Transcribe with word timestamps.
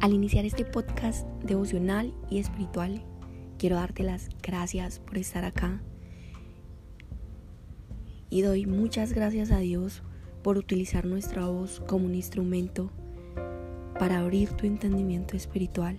Al 0.00 0.12
iniciar 0.12 0.44
este 0.44 0.64
podcast 0.64 1.26
devocional 1.42 2.14
y 2.30 2.38
espiritual, 2.38 3.02
quiero 3.58 3.74
darte 3.74 4.04
las 4.04 4.28
gracias 4.40 5.00
por 5.00 5.18
estar 5.18 5.44
acá. 5.44 5.82
Y 8.30 8.42
doy 8.42 8.64
muchas 8.64 9.12
gracias 9.12 9.50
a 9.50 9.58
Dios 9.58 10.04
por 10.44 10.56
utilizar 10.56 11.04
nuestra 11.04 11.46
voz 11.46 11.80
como 11.88 12.06
un 12.06 12.14
instrumento 12.14 12.92
para 13.98 14.20
abrir 14.20 14.50
tu 14.52 14.66
entendimiento 14.66 15.36
espiritual. 15.36 15.98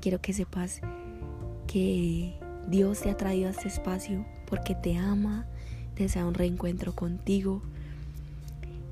Quiero 0.00 0.18
que 0.22 0.32
sepas 0.32 0.80
que 1.66 2.40
Dios 2.68 3.02
te 3.02 3.10
ha 3.10 3.18
traído 3.18 3.48
a 3.48 3.50
este 3.50 3.68
espacio 3.68 4.24
porque 4.46 4.74
te 4.74 4.96
ama, 4.96 5.46
desea 5.94 6.24
un 6.24 6.32
reencuentro 6.32 6.94
contigo. 6.94 7.60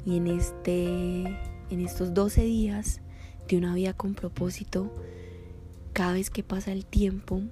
Y 0.04 0.19
en 0.19 0.26
este 0.26 1.22
en 1.70 1.80
estos 1.80 2.12
12 2.12 2.42
días 2.42 3.00
de 3.48 3.56
una 3.56 3.75
vida 3.75 3.92
con 3.92 4.14
propósito, 4.14 4.91
cada 5.92 6.12
vez 6.12 6.31
que 6.31 6.42
pasa 6.42 6.73
el 6.73 6.84
tiempo 6.84 7.42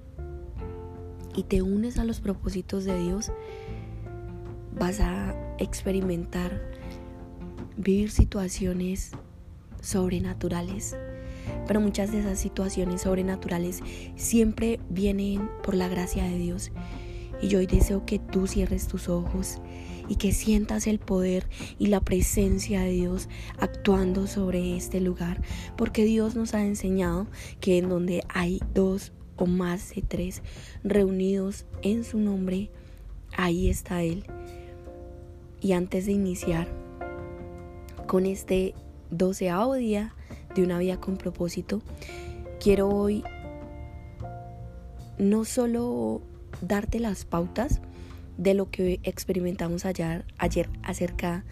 y 1.35 1.43
te 1.43 1.61
unes 1.61 1.97
a 1.97 2.03
los 2.03 2.19
propósitos 2.19 2.83
de 2.83 2.99
Dios, 2.99 3.31
vas 4.77 4.99
a 4.99 5.35
experimentar 5.57 6.61
vivir 7.77 8.11
situaciones 8.11 9.11
sobrenaturales. 9.81 10.95
Pero 11.67 11.81
muchas 11.81 12.11
de 12.11 12.19
esas 12.19 12.39
situaciones 12.39 13.01
sobrenaturales 13.01 13.81
siempre 14.15 14.79
vienen 14.89 15.49
por 15.63 15.75
la 15.75 15.87
gracia 15.87 16.23
de 16.23 16.37
Dios. 16.37 16.71
Y 17.41 17.47
yo 17.47 17.59
hoy 17.59 17.67
deseo 17.67 18.05
que 18.05 18.19
tú 18.19 18.47
cierres 18.47 18.87
tus 18.87 19.09
ojos 19.09 19.59
y 20.07 20.15
que 20.15 20.31
sientas 20.31 20.87
el 20.87 20.99
poder 20.99 21.47
y 21.79 21.87
la 21.87 22.01
presencia 22.01 22.81
de 22.81 22.91
Dios 22.91 23.29
actuando 23.59 24.27
sobre 24.27 24.75
este 24.75 24.99
lugar, 24.99 25.41
porque 25.77 26.05
Dios 26.05 26.35
nos 26.35 26.53
ha 26.53 26.63
enseñado 26.65 27.27
que 27.59 27.77
en 27.77 27.89
donde 27.89 28.23
hay 28.29 28.59
dos 28.73 29.11
o 29.35 29.45
más 29.45 29.93
de 29.95 30.01
tres 30.01 30.41
reunidos 30.83 31.65
en 31.81 32.03
su 32.03 32.19
nombre, 32.19 32.69
ahí 33.35 33.69
está 33.69 34.03
Él. 34.03 34.25
Y 35.61 35.71
antes 35.73 36.05
de 36.05 36.11
iniciar 36.11 36.67
con 38.07 38.25
este 38.25 38.75
doceavo 39.09 39.75
día 39.75 40.13
de 40.55 40.63
una 40.63 40.77
vida 40.77 40.99
con 40.99 41.17
propósito, 41.17 41.81
quiero 42.59 42.89
hoy 42.89 43.23
no 45.17 45.45
solo 45.45 46.21
darte 46.61 46.99
las 46.99 47.25
pautas, 47.25 47.81
de 48.37 48.53
lo 48.53 48.69
que 48.69 48.99
experimentamos 49.03 49.85
ayer, 49.85 50.25
ayer 50.37 50.69
acerca 50.81 51.43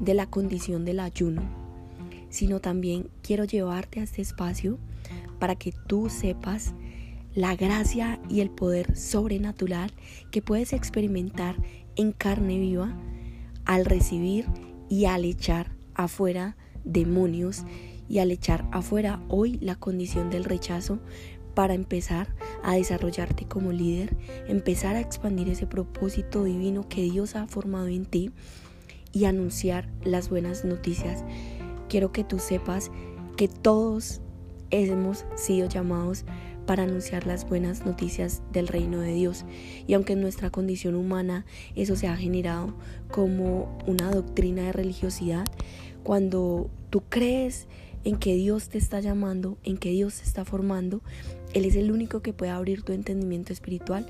de 0.00 0.14
la 0.14 0.26
condición 0.26 0.84
del 0.84 1.00
ayuno, 1.00 1.42
sino 2.30 2.60
también 2.60 3.08
quiero 3.22 3.44
llevarte 3.44 4.00
a 4.00 4.04
este 4.04 4.22
espacio 4.22 4.78
para 5.38 5.54
que 5.54 5.72
tú 5.86 6.08
sepas 6.08 6.74
la 7.34 7.54
gracia 7.54 8.18
y 8.30 8.40
el 8.40 8.50
poder 8.50 8.96
sobrenatural 8.96 9.92
que 10.30 10.42
puedes 10.42 10.72
experimentar 10.72 11.56
en 11.94 12.12
carne 12.12 12.58
viva 12.58 12.96
al 13.64 13.84
recibir 13.84 14.46
y 14.88 15.04
al 15.04 15.24
echar 15.24 15.70
afuera 15.94 16.56
demonios 16.84 17.64
y 18.08 18.20
al 18.20 18.30
echar 18.30 18.66
afuera 18.70 19.20
hoy 19.28 19.58
la 19.60 19.74
condición 19.74 20.30
del 20.30 20.44
rechazo 20.44 20.98
para 21.56 21.72
empezar 21.72 22.28
a 22.62 22.74
desarrollarte 22.74 23.46
como 23.46 23.72
líder, 23.72 24.14
empezar 24.46 24.94
a 24.94 25.00
expandir 25.00 25.48
ese 25.48 25.66
propósito 25.66 26.44
divino 26.44 26.86
que 26.86 27.00
Dios 27.00 27.34
ha 27.34 27.46
formado 27.46 27.86
en 27.86 28.04
ti 28.04 28.30
y 29.10 29.24
anunciar 29.24 29.88
las 30.04 30.28
buenas 30.28 30.66
noticias. 30.66 31.24
Quiero 31.88 32.12
que 32.12 32.24
tú 32.24 32.38
sepas 32.40 32.90
que 33.38 33.48
todos 33.48 34.20
hemos 34.70 35.24
sido 35.34 35.66
llamados 35.66 36.26
para 36.66 36.82
anunciar 36.82 37.26
las 37.26 37.48
buenas 37.48 37.86
noticias 37.86 38.42
del 38.52 38.68
reino 38.68 39.00
de 39.00 39.14
Dios. 39.14 39.46
Y 39.86 39.94
aunque 39.94 40.12
en 40.12 40.20
nuestra 40.20 40.50
condición 40.50 40.94
humana 40.94 41.46
eso 41.74 41.96
se 41.96 42.06
ha 42.06 42.16
generado 42.18 42.76
como 43.10 43.78
una 43.86 44.10
doctrina 44.10 44.64
de 44.64 44.72
religiosidad, 44.72 45.46
cuando 46.02 46.68
tú 46.90 47.02
crees 47.08 47.66
en 48.06 48.18
que 48.18 48.36
Dios 48.36 48.68
te 48.68 48.78
está 48.78 49.00
llamando, 49.00 49.58
en 49.64 49.78
que 49.78 49.90
Dios 49.90 50.18
te 50.18 50.22
está 50.22 50.44
formando, 50.44 51.02
Él 51.56 51.64
es 51.64 51.74
el 51.74 51.90
único 51.90 52.20
que 52.20 52.34
puede 52.34 52.52
abrir 52.52 52.82
tu 52.82 52.92
entendimiento 52.92 53.50
espiritual 53.50 54.04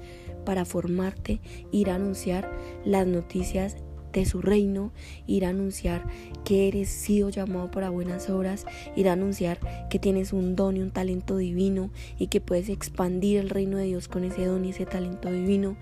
para 0.44 0.64
formarte, 0.64 1.40
ir 1.70 1.90
a 1.90 1.94
anunciar 1.94 2.50
las 2.84 3.06
noticias 3.06 3.76
de 4.12 4.24
su 4.24 4.42
reino, 4.42 4.92
ir 5.28 5.44
a 5.44 5.50
anunciar 5.50 6.08
que 6.44 6.66
eres 6.66 6.88
sido 6.88 7.28
llamado 7.28 7.70
para 7.70 7.90
buenas 7.90 8.30
obras, 8.30 8.66
ir 8.96 9.08
a 9.08 9.12
anunciar 9.12 9.60
que 9.90 10.00
tienes 10.00 10.32
un 10.32 10.56
don 10.56 10.76
y 10.76 10.80
un 10.80 10.90
talento 10.90 11.36
divino 11.36 11.92
y 12.18 12.26
que 12.26 12.40
puedes 12.40 12.68
expandir 12.68 13.38
el 13.38 13.48
reino 13.48 13.76
de 13.76 13.84
Dios 13.84 14.08
con 14.08 14.24
ese 14.24 14.44
don 14.44 14.64
y 14.64 14.70
ese 14.70 14.84
talento 14.84 15.30
divino, 15.30 15.76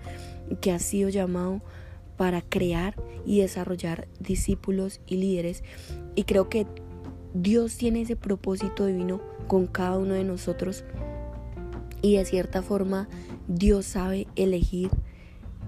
que 0.61 0.71
has 0.71 0.83
sido 0.83 1.09
llamado 1.09 1.63
para 2.15 2.43
crear 2.43 2.93
y 3.25 3.39
desarrollar 3.39 4.07
discípulos 4.19 5.01
y 5.07 5.15
líderes. 5.15 5.63
Y 6.13 6.25
creo 6.25 6.47
que 6.47 6.67
Dios 7.33 7.75
tiene 7.75 8.01
ese 8.01 8.15
propósito 8.15 8.85
divino 8.85 9.19
con 9.47 9.65
cada 9.65 9.97
uno 9.97 10.13
de 10.13 10.25
nosotros 10.25 10.85
y 12.05 12.17
de 12.17 12.25
cierta 12.25 12.61
forma 12.61 13.09
Dios 13.47 13.87
sabe 13.87 14.27
elegir. 14.35 14.91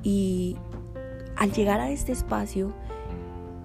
Y 0.03 0.55
al 1.35 1.51
llegar 1.51 1.79
a 1.79 1.89
este 1.89 2.11
espacio 2.11 2.75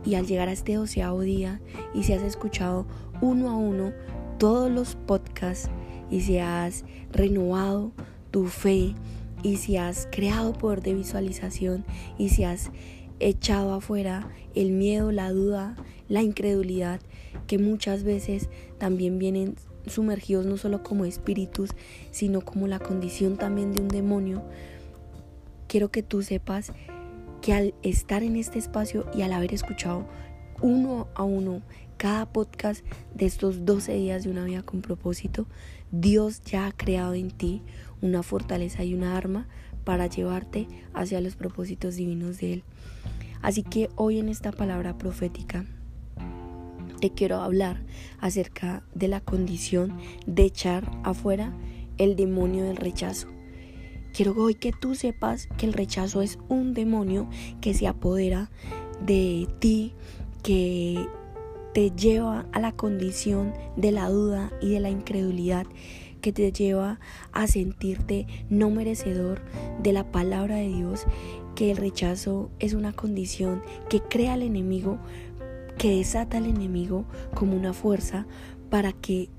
y 0.07 0.15
al 0.15 0.27
llegar 0.27 0.49
a 0.49 0.53
este 0.53 0.77
doceavo 0.77 1.21
día 1.21 1.61
y 1.93 2.05
si 2.05 2.15
has 2.15 2.23
escuchado 2.23 2.87
uno 3.21 3.51
a 3.51 3.57
uno 3.57 3.93
todos 4.39 4.71
los 4.71 4.95
podcasts 4.95 5.69
y 6.11 6.23
si 6.23 6.39
has 6.39 6.87
renovado 7.13 7.93
tu 8.31 8.47
fe 8.47 8.95
y 9.43 9.59
si 9.59 9.77
has 9.77 10.09
creado 10.11 10.55
poder 10.55 10.81
de 10.81 10.95
visualización 10.95 11.85
y 12.17 12.31
si 12.31 12.45
has 12.45 12.71
echado 13.21 13.75
afuera 13.75 14.31
el 14.55 14.71
miedo, 14.71 15.13
la 15.13 15.31
duda, 15.31 15.77
la 16.09 16.23
incredulidad, 16.23 17.03
que 17.47 17.59
muchas 17.59 18.03
veces 18.03 18.49
también 18.79 19.19
vienen 19.19 19.57
sumergidos 19.87 20.47
no 20.47 20.57
solo 20.57 20.83
como 20.83 21.05
espíritus, 21.05 21.71
sino 22.11 22.41
como 22.41 22.67
la 22.67 22.79
condición 22.79 23.37
también 23.37 23.73
de 23.73 23.81
un 23.81 23.89
demonio. 23.89 24.43
Quiero 25.69 25.91
que 25.91 26.03
tú 26.03 26.23
sepas 26.23 26.73
que 27.41 27.53
al 27.53 27.75
estar 27.83 28.23
en 28.23 28.37
este 28.37 28.59
espacio 28.59 29.07
y 29.15 29.23
al 29.23 29.33
haber 29.33 29.53
escuchado 29.53 30.07
uno 30.61 31.09
a 31.15 31.25
uno 31.25 31.63
cada 31.97 32.27
podcast 32.27 32.85
de 33.15 33.27
estos 33.27 33.65
12 33.65 33.95
días 33.95 34.25
de 34.25 34.31
una 34.31 34.45
vida 34.45 34.63
con 34.63 34.81
propósito, 34.83 35.47
Dios 35.91 36.43
ya 36.43 36.67
ha 36.67 36.73
creado 36.73 37.15
en 37.15 37.31
ti 37.31 37.63
una 38.01 38.23
fortaleza 38.23 38.85
y 38.85 38.95
una 38.95 39.17
arma 39.17 39.47
para 39.85 40.07
llevarte 40.07 40.69
hacia 40.95 41.21
los 41.21 41.37
propósitos 41.37 41.97
divinos 41.97 42.39
de 42.39 42.55
Él. 42.55 42.65
Así 43.41 43.63
que 43.63 43.91
hoy 43.97 44.19
en 44.19 44.29
esta 44.29 44.53
palabra 44.53 44.97
profética 44.99 45.65
te 47.03 47.11
quiero 47.11 47.41
hablar 47.41 47.83
acerca 48.21 48.85
de 48.95 49.09
la 49.09 49.21
condición 49.21 49.99
de 50.25 50.45
echar 50.45 50.89
afuera 51.03 51.53
el 51.99 52.15
demonio 52.15 52.63
del 52.63 52.77
rechazo. 52.77 53.27
Quiero 54.15 54.35
hoy 54.37 54.55
que 54.55 54.71
tú 54.71 54.95
sepas 54.95 55.49
que 55.59 55.67
el 55.67 55.73
rechazo 55.73 56.23
es 56.23 56.39
un 56.49 56.75
demonio 56.75 57.29
que 57.61 57.75
se 57.75 57.89
apodera 57.89 58.53
de 59.05 59.49
ti, 59.59 59.95
que 60.45 61.09
te 61.75 61.91
lleva 61.91 62.47
a 62.53 62.61
la 62.61 62.71
condición 62.71 63.53
de 63.77 63.91
la 63.91 64.09
duda 64.09 64.53
y 64.61 64.71
de 64.71 64.79
la 64.79 64.91
incredulidad, 64.91 65.67
que 66.21 66.33
te 66.33 66.53
lleva 66.53 67.01
a 67.33 67.49
sentirte 67.49 68.29
no 68.49 68.71
merecedor 68.71 69.43
de 69.83 69.93
la 69.93 70.13
palabra 70.13 70.55
de 70.55 70.69
Dios, 70.69 71.07
que 71.57 71.73
el 71.73 71.77
rechazo 71.77 72.51
es 72.61 72.75
una 72.75 72.93
condición 72.93 73.63
que 73.89 74.01
crea 74.01 74.35
al 74.35 74.43
enemigo 74.43 74.99
que 75.83 75.97
desata 75.97 76.39
al 76.39 76.47
enemigo 76.47 77.07
como 77.35 77.57
una 77.57 77.73
fuerza 77.73 78.25
para 78.71 78.93
que 78.93 79.31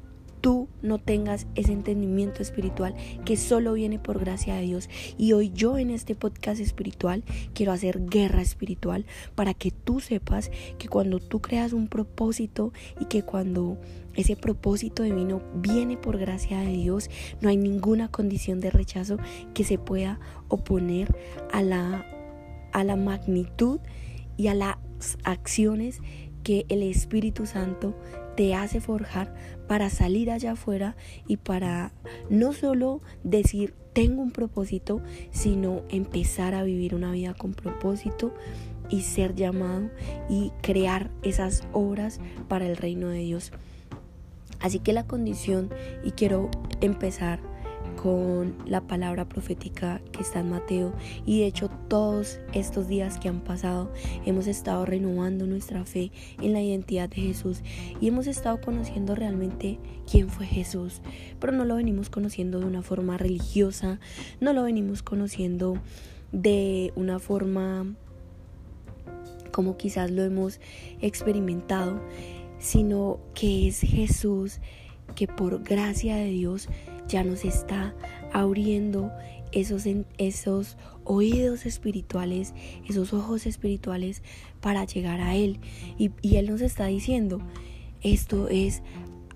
tú 0.42 0.68
no 0.81 0.98
tengas 0.98 1.48
ese 1.56 1.72
entendimiento 1.72 2.42
espiritual 2.42 2.95
que 3.24 3.38
solo 3.38 3.72
viene 3.72 3.98
por 3.98 4.19
gracia 4.19 4.56
de 4.56 4.63
Dios. 4.63 4.90
Y 5.18 5.31
hoy 5.31 5.54
yo 5.54 5.78
en 5.78 5.90
este 5.90 6.16
podcast 6.16 6.60
espiritual 6.60 7.24
quiero 7.54 7.72
hacer 7.72 8.07
guerra 8.07 8.42
espiritual 8.42 9.06
para 9.36 9.54
que 9.54 9.72
tú 9.72 10.01
sepas 10.01 10.51
que 10.78 10.90
cuando 10.90 11.19
tú 11.19 11.40
creas 11.42 11.72
un 11.72 11.88
propósito 11.88 12.74
y 13.00 13.06
que 13.06 13.24
cuando 13.24 13.78
ese 14.13 14.36
propósito 14.36 15.04
divino 15.04 15.42
viene 15.56 15.96
por 15.96 16.18
gracia 16.18 16.60
de 16.60 16.74
Dios, 16.74 17.10
no 17.39 17.48
hay 17.48 17.56
ninguna 17.56 18.10
condición 18.10 18.60
de 18.60 18.69
rechazo 18.69 19.16
que 19.54 19.63
se 19.63 19.78
pueda 19.78 20.19
oponer 20.50 21.16
a 21.54 21.62
la, 21.62 22.06
a 22.74 22.84
la 22.84 22.98
magnitud 22.98 23.80
y 24.36 24.48
a 24.48 24.56
las 24.56 24.75
acciones 25.24 26.01
que 26.44 26.66
el 26.69 26.84
Espíritu 26.84 27.45
Santo 27.45 27.95
te 28.36 28.56
hace 28.56 28.81
forjar 28.81 29.34
para 29.68 29.90
salir 29.90 30.31
allá 30.31 30.54
afuera 30.54 30.95
y 31.28 31.38
para 31.38 31.92
no 32.30 32.54
solo 32.54 33.01
decir 33.24 33.74
tengo 33.94 34.22
un 34.22 34.31
propósito, 34.31 35.01
sino 35.31 35.84
empezar 35.90 36.56
a 36.56 36.63
vivir 36.63 36.95
una 36.95 37.12
vida 37.12 37.34
con 37.34 37.54
propósito 37.54 38.34
y 38.90 39.01
ser 39.01 39.36
llamado 39.36 39.90
y 40.30 40.51
crear 40.62 41.10
esas 41.22 41.63
obras 41.74 42.19
para 42.48 42.66
el 42.66 42.75
reino 42.75 43.10
de 43.10 43.19
Dios. 43.19 43.51
Así 44.60 44.80
que 44.80 44.94
la 44.94 45.06
condición, 45.06 45.69
y 46.04 46.12
quiero 46.12 46.50
empezar 46.81 47.39
con 48.01 48.56
la 48.66 48.81
palabra 48.81 49.28
profética 49.28 50.01
que 50.12 50.22
está 50.22 50.40
en 50.40 50.50
Mateo. 50.50 50.94
Y 51.25 51.40
de 51.40 51.48
hecho 51.48 51.69
todos 51.88 52.40
estos 52.54 52.88
días 52.88 53.18
que 53.18 53.30
han 53.30 53.42
pasado 53.42 53.92
hemos 54.25 54.48
estado 54.48 54.86
renovando 54.86 55.45
nuestra 55.45 55.86
fe 55.86 56.12
en 56.42 56.54
la 56.54 56.62
identidad 56.62 57.10
de 57.10 57.22
Jesús. 57.22 57.62
Y 58.00 58.07
hemos 58.07 58.28
estado 58.28 58.60
conociendo 58.62 59.16
realmente 59.16 59.80
quién 60.10 60.30
fue 60.30 60.45
Jesús, 60.45 61.01
pero 61.40 61.54
no 61.54 61.66
lo 61.66 61.75
venimos 61.75 62.10
conociendo 62.10 62.60
de 62.60 62.66
una 62.66 62.81
forma 62.81 63.18
religiosa, 63.18 64.00
no 64.39 64.54
lo 64.54 64.63
venimos 64.63 65.04
conociendo 65.04 65.78
de 66.31 66.92
una 66.96 67.19
forma 67.19 67.86
como 69.51 69.78
quizás 69.78 70.12
lo 70.12 70.24
hemos 70.24 70.60
experimentado, 71.00 72.01
sino 72.57 73.19
que 73.34 73.68
es 73.68 73.81
Jesús 73.81 74.60
que 75.13 75.27
por 75.27 75.63
gracia 75.63 76.15
de 76.15 76.30
Dios 76.30 76.69
ya 77.07 77.24
nos 77.24 77.45
está 77.45 77.95
abriendo 78.31 79.12
esos, 79.51 79.86
esos 80.18 80.77
oídos 81.04 81.65
espirituales, 81.65 82.54
esos 82.88 83.13
ojos 83.13 83.45
espirituales 83.45 84.21
para 84.62 84.86
llegar 84.86 85.21
a 85.21 85.36
Él. 85.36 85.60
Y, 85.98 86.12
y 86.21 86.38
Él 86.38 86.50
nos 86.50 86.62
está 86.62 86.88
diciendo, 86.88 87.42
esto 88.01 88.48
es 88.50 88.81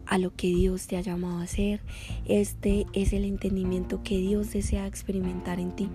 a 0.06 0.18
lo 0.18 0.34
que 0.36 0.48
Dios 0.48 0.88
te 0.88 0.98
ha 0.98 1.02
llamado 1.02 1.40
a 1.40 1.44
hacer, 1.44 1.82
este 2.26 2.86
es 2.94 3.14
el 3.14 3.26
entendimiento 3.26 4.02
que 4.04 4.18
Dios 4.18 4.54
desea 4.54 4.88
experimentar 4.88 5.60
en 5.60 5.76
ti. 5.76 5.90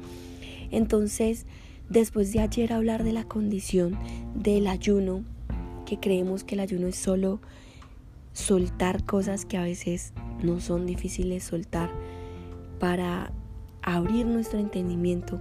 Entonces, 0.70 1.46
después 1.88 2.32
de 2.32 2.40
ayer 2.40 2.72
hablar 2.72 3.04
de 3.04 3.12
la 3.12 3.24
condición 3.24 3.98
del 4.34 4.66
ayuno, 4.66 5.24
que 5.86 5.98
creemos 5.98 6.44
que 6.44 6.54
el 6.54 6.60
ayuno 6.60 6.86
es 6.86 6.96
solo 6.96 7.40
soltar 8.32 9.04
cosas 9.04 9.44
que 9.44 9.56
a 9.56 9.62
veces 9.62 10.12
no 10.42 10.60
son 10.60 10.86
difíciles 10.86 11.44
soltar 11.44 11.90
para 12.78 13.32
abrir 13.82 14.26
nuestro 14.26 14.58
entendimiento. 14.58 15.40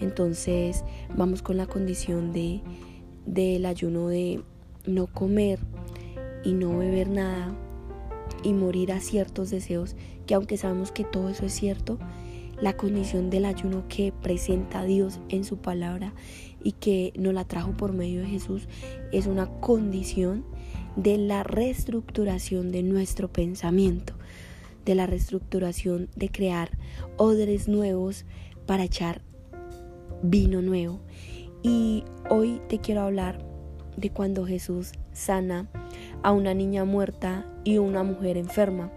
Entonces 0.00 0.84
vamos 1.16 1.42
con 1.42 1.56
la 1.56 1.66
condición 1.66 2.32
de 2.32 2.60
del 3.26 3.66
ayuno 3.66 4.08
de 4.08 4.42
no 4.86 5.06
comer 5.06 5.60
y 6.42 6.52
no 6.52 6.78
beber 6.78 7.08
nada 7.08 7.54
y 8.42 8.54
morir 8.54 8.92
a 8.92 9.00
ciertos 9.00 9.50
deseos 9.50 9.94
que 10.26 10.34
aunque 10.34 10.56
sabemos 10.56 10.90
que 10.90 11.04
todo 11.04 11.28
eso 11.28 11.46
es 11.46 11.52
cierto, 11.52 11.98
la 12.60 12.76
condición 12.76 13.30
del 13.30 13.44
ayuno 13.44 13.84
que 13.88 14.12
presenta 14.12 14.84
Dios 14.84 15.20
en 15.28 15.44
su 15.44 15.58
palabra 15.58 16.12
y 16.62 16.72
que 16.72 17.12
nos 17.16 17.34
la 17.34 17.44
trajo 17.44 17.72
por 17.72 17.92
medio 17.92 18.20
de 18.20 18.26
Jesús 18.26 18.68
es 19.12 19.26
una 19.26 19.46
condición 19.46 20.44
de 20.96 21.18
la 21.18 21.42
reestructuración 21.42 22.72
de 22.72 22.82
nuestro 22.82 23.28
pensamiento, 23.28 24.14
de 24.84 24.94
la 24.94 25.06
reestructuración 25.06 26.08
de 26.16 26.30
crear 26.30 26.70
odres 27.16 27.68
nuevos 27.68 28.24
para 28.66 28.84
echar 28.84 29.22
vino 30.22 30.62
nuevo. 30.62 31.00
Y 31.62 32.04
hoy 32.28 32.60
te 32.68 32.78
quiero 32.78 33.02
hablar 33.02 33.44
de 33.96 34.10
cuando 34.10 34.46
Jesús 34.46 34.92
sana 35.12 35.68
a 36.22 36.32
una 36.32 36.54
niña 36.54 36.84
muerta 36.84 37.46
y 37.64 37.78
una 37.78 38.02
mujer 38.02 38.36
enferma. 38.36 38.92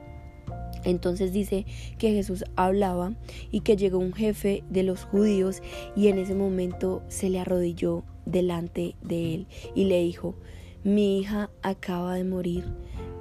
Entonces 0.85 1.31
dice 1.31 1.65
que 1.97 2.11
Jesús 2.11 2.43
hablaba 2.55 3.13
y 3.51 3.61
que 3.61 3.77
llegó 3.77 3.99
un 3.99 4.13
jefe 4.13 4.63
de 4.69 4.83
los 4.83 5.05
judíos 5.05 5.61
y 5.95 6.07
en 6.07 6.17
ese 6.17 6.35
momento 6.35 7.03
se 7.07 7.29
le 7.29 7.39
arrodilló 7.39 8.03
delante 8.25 8.95
de 9.01 9.35
él 9.35 9.47
y 9.75 9.85
le 9.85 10.01
dijo, 10.03 10.35
mi 10.83 11.19
hija 11.19 11.49
acaba 11.61 12.15
de 12.15 12.23
morir, 12.23 12.65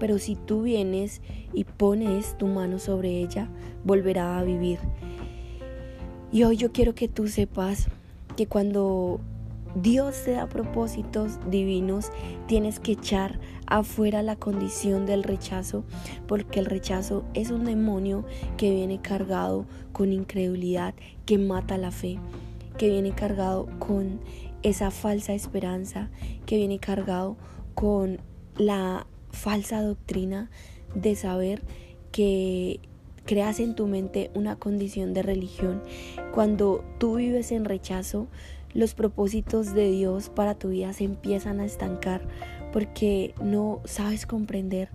pero 0.01 0.19
si 0.19 0.35
tú 0.35 0.63
vienes 0.63 1.21
y 1.53 1.65
pones 1.65 2.37
tu 2.37 2.47
mano 2.47 2.79
sobre 2.79 3.21
ella, 3.21 3.49
volverá 3.85 4.39
a 4.39 4.43
vivir. 4.43 4.79
Y 6.33 6.45
hoy 6.45 6.57
yo 6.57 6.73
quiero 6.73 6.95
que 6.95 7.09
tú 7.09 7.29
sepas 7.29 7.89
que 8.37 8.47
cuando 8.47 9.21
Dios 9.75 10.25
te 10.25 10.33
da 10.33 10.49
propósitos 10.49 11.39
divinos, 11.51 12.11
tienes 12.47 12.81
que 12.81 12.93
echar 12.93 13.39
afuera 13.67 14.23
la 14.23 14.37
condición 14.37 15.07
del 15.07 15.23
rechazo, 15.23 15.85
porque 16.27 16.59
el 16.59 16.67
rechazo 16.67 17.25
es 17.33 17.51
un 17.51 17.65
demonio 17.65 18.25
que 18.57 18.71
viene 18.71 19.01
cargado 19.01 19.67
con 19.93 20.13
incredulidad, 20.13 20.95
que 21.25 21.39
mata 21.39 21.79
la 21.79 21.91
fe, 21.91 22.19
que 22.77 22.91
viene 22.91 23.13
cargado 23.13 23.69
con 23.79 24.21
esa 24.63 24.91
falsa 24.91 25.35
esperanza, 25.35 26.11
que 26.47 26.57
viene 26.57 26.79
cargado 26.79 27.37
con 27.75 28.21
la 28.57 29.07
falsa 29.31 29.83
doctrina 29.83 30.51
de 30.95 31.17
saber 31.17 31.63
que 32.11 32.81
creas 33.25 33.61
en 33.61 33.75
tu 33.75 33.87
mente 33.87 34.31
una 34.35 34.57
condición 34.57 35.15
de 35.15 35.23
religión. 35.23 35.83
Cuando 36.33 36.85
tú 36.99 37.17
vives 37.17 37.53
en 37.53 37.65
rechazo, 37.65 38.29
los 38.75 38.95
propósitos 38.95 39.75
de 39.75 39.91
Dios 39.91 40.31
para 40.31 40.55
tu 40.55 40.71
vida 40.71 40.93
se 40.93 41.05
empiezan 41.05 41.61
a 41.61 41.65
estancar 41.65 42.27
porque 42.73 43.35
no 43.43 43.81
sabes 43.85 44.27
comprender 44.27 44.89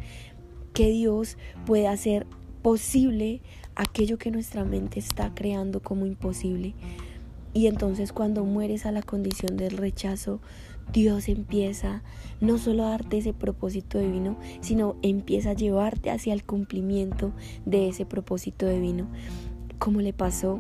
que 0.74 0.90
Dios 0.90 1.38
puede 1.66 1.88
hacer 1.88 2.26
posible 2.62 3.42
aquello 3.76 4.18
que 4.18 4.32
nuestra 4.32 4.64
mente 4.64 5.00
está 5.00 5.34
creando 5.34 5.82
como 5.82 6.06
imposible. 6.06 6.74
Y 7.58 7.66
entonces 7.66 8.14
cuando 8.14 8.46
mueres 8.46 8.86
a 8.86 8.92
la 8.92 9.02
condición 9.02 9.58
del 9.58 9.78
rechazo, 9.78 10.42
Dios 10.94 11.28
empieza 11.28 12.04
no 12.40 12.60
solo 12.60 12.86
a 12.86 12.92
darte 12.92 13.18
ese 13.18 13.34
propósito 13.34 13.98
divino, 13.98 14.38
sino 14.62 14.96
empieza 15.02 15.50
a 15.50 15.54
llevarte 15.56 16.12
hacia 16.12 16.36
el 16.36 16.44
cumplimiento 16.44 17.32
de 17.66 17.90
ese 17.90 18.06
propósito 18.06 18.68
divino. 18.70 19.08
Como 19.80 20.02
le 20.02 20.14
pasó 20.14 20.60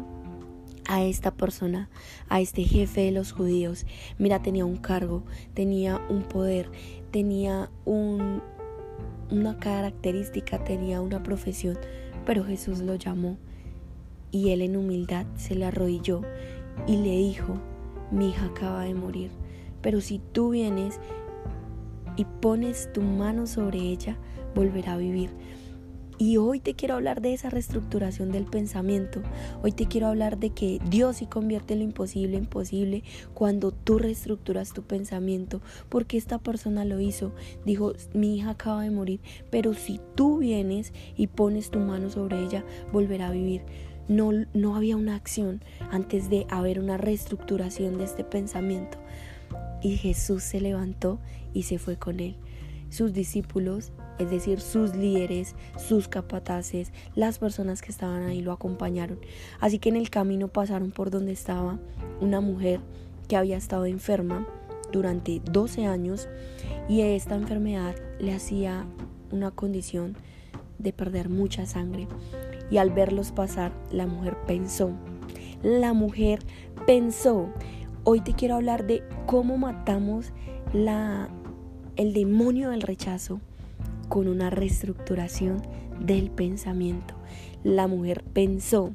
a 0.87 1.03
esta 1.03 1.29
persona, 1.29 1.87
a 2.29 2.41
este 2.41 2.63
jefe 2.63 3.01
de 3.01 3.11
los 3.11 3.31
judíos. 3.31 3.85
Mira, 4.17 4.41
tenía 4.41 4.65
un 4.65 4.77
cargo, 4.77 5.21
tenía 5.53 6.01
un 6.09 6.23
poder, 6.23 6.71
tenía 7.11 7.69
un, 7.85 8.41
una 9.29 9.59
característica, 9.59 10.63
tenía 10.63 11.01
una 11.01 11.21
profesión, 11.21 11.77
pero 12.25 12.43
Jesús 12.43 12.79
lo 12.79 12.95
llamó 12.95 13.37
y 14.31 14.49
él 14.49 14.61
en 14.61 14.75
humildad 14.75 15.25
se 15.35 15.55
le 15.55 15.65
arrodilló 15.65 16.21
y 16.85 16.97
le 16.97 17.17
dijo, 17.17 17.55
mi 18.11 18.29
hija 18.29 18.45
acaba 18.45 18.83
de 18.83 18.93
morir, 18.93 19.31
pero 19.81 20.01
si 20.01 20.19
tú 20.19 20.51
vienes 20.51 20.99
y 22.15 22.25
pones 22.25 22.91
tu 22.93 23.01
mano 23.01 23.47
sobre 23.47 23.79
ella, 23.79 24.17
volverá 24.55 24.93
a 24.93 24.97
vivir. 24.97 25.29
Y 26.19 26.37
hoy 26.37 26.59
te 26.59 26.73
quiero 26.73 26.95
hablar 26.95 27.21
de 27.21 27.33
esa 27.33 27.51
reestructuración 27.51 28.31
del 28.31 28.45
pensamiento. 28.45 29.21
Hoy 29.61 29.71
te 29.71 29.85
quiero 29.85 30.07
hablar 30.07 30.39
de 30.39 30.49
que 30.49 30.79
Dios 30.89 31.17
sí 31.17 31.27
convierte 31.27 31.75
lo 31.75 31.83
imposible 31.83 32.37
en 32.37 32.47
posible 32.47 33.03
cuando 33.35 33.71
tú 33.71 33.99
reestructuras 33.99 34.73
tu 34.73 34.81
pensamiento. 34.81 35.61
Porque 35.89 36.17
esta 36.17 36.39
persona 36.39 36.85
lo 36.85 36.99
hizo. 36.99 37.33
Dijo, 37.65 37.93
mi 38.15 38.35
hija 38.35 38.51
acaba 38.51 38.81
de 38.81 38.89
morir, 38.89 39.19
pero 39.51 39.75
si 39.75 40.01
tú 40.15 40.39
vienes 40.39 40.91
y 41.15 41.27
pones 41.27 41.69
tu 41.69 41.77
mano 41.77 42.09
sobre 42.09 42.43
ella, 42.43 42.65
volverá 42.91 43.27
a 43.27 43.31
vivir. 43.31 43.61
No, 44.07 44.31
no 44.53 44.75
había 44.75 44.95
una 44.95 45.15
acción 45.15 45.61
antes 45.91 46.29
de 46.29 46.45
haber 46.49 46.79
una 46.79 46.97
reestructuración 46.97 47.97
de 47.97 48.05
este 48.05 48.23
pensamiento. 48.23 48.97
Y 49.81 49.97
Jesús 49.97 50.43
se 50.43 50.61
levantó 50.61 51.19
y 51.53 51.63
se 51.63 51.77
fue 51.77 51.97
con 51.97 52.19
él. 52.19 52.35
Sus 52.89 53.13
discípulos 53.13 53.91
es 54.19 54.31
decir, 54.31 54.59
sus 54.59 54.95
líderes, 54.95 55.55
sus 55.77 56.07
capataces, 56.07 56.91
las 57.15 57.39
personas 57.39 57.81
que 57.81 57.91
estaban 57.91 58.23
ahí 58.23 58.41
lo 58.41 58.51
acompañaron. 58.51 59.19
Así 59.59 59.79
que 59.79 59.89
en 59.89 59.95
el 59.95 60.09
camino 60.09 60.47
pasaron 60.47 60.91
por 60.91 61.11
donde 61.11 61.31
estaba 61.31 61.79
una 62.19 62.41
mujer 62.41 62.79
que 63.27 63.35
había 63.35 63.57
estado 63.57 63.85
enferma 63.85 64.47
durante 64.91 65.41
12 65.51 65.85
años 65.85 66.27
y 66.89 67.01
esta 67.01 67.35
enfermedad 67.35 67.95
le 68.19 68.33
hacía 68.33 68.85
una 69.31 69.51
condición 69.51 70.15
de 70.79 70.93
perder 70.93 71.29
mucha 71.29 71.65
sangre. 71.65 72.07
Y 72.69 72.77
al 72.77 72.91
verlos 72.91 73.31
pasar, 73.31 73.71
la 73.91 74.07
mujer 74.07 74.37
pensó, 74.45 74.91
la 75.63 75.93
mujer 75.93 76.39
pensó, 76.85 77.49
hoy 78.03 78.21
te 78.21 78.33
quiero 78.33 78.55
hablar 78.55 78.85
de 78.85 79.03
cómo 79.25 79.57
matamos 79.57 80.33
la, 80.73 81.29
el 81.95 82.13
demonio 82.13 82.69
del 82.69 82.81
rechazo 82.81 83.39
con 84.09 84.27
una 84.27 84.49
reestructuración 84.49 85.61
del 85.99 86.29
pensamiento. 86.29 87.15
La 87.63 87.87
mujer 87.87 88.23
pensó, 88.33 88.93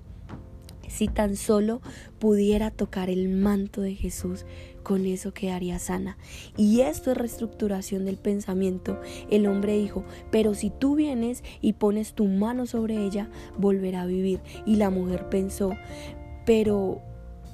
si 0.93 1.09
tan 1.09 1.37
solo 1.37 1.81
pudiera 2.19 2.71
tocar 2.71 3.09
el 3.09 3.29
manto 3.29 3.81
de 3.81 3.95
Jesús, 3.95 4.45
con 4.83 5.07
eso 5.07 5.33
quedaría 5.33 5.79
sana. 5.79 6.19
Y 6.57 6.81
esto 6.83 7.13
es 7.13 7.17
reestructuración 7.17 8.05
del 8.05 8.19
pensamiento. 8.19 9.01
El 9.31 9.47
hombre 9.47 9.79
dijo, 9.79 10.05
pero 10.31 10.55
si 10.55 10.71
tú 10.71 10.95
vienes 10.95 11.43
y 11.63 11.75
pones 11.75 12.13
tu 12.13 12.27
mano 12.27 12.67
sobre 12.67 13.05
ella, 13.05 13.31
volverá 13.57 14.03
a 14.03 14.07
vivir. 14.07 14.41
Y 14.67 14.77
la 14.77 14.91
mujer 14.91 15.29
pensó, 15.31 15.73
pero 16.45 17.01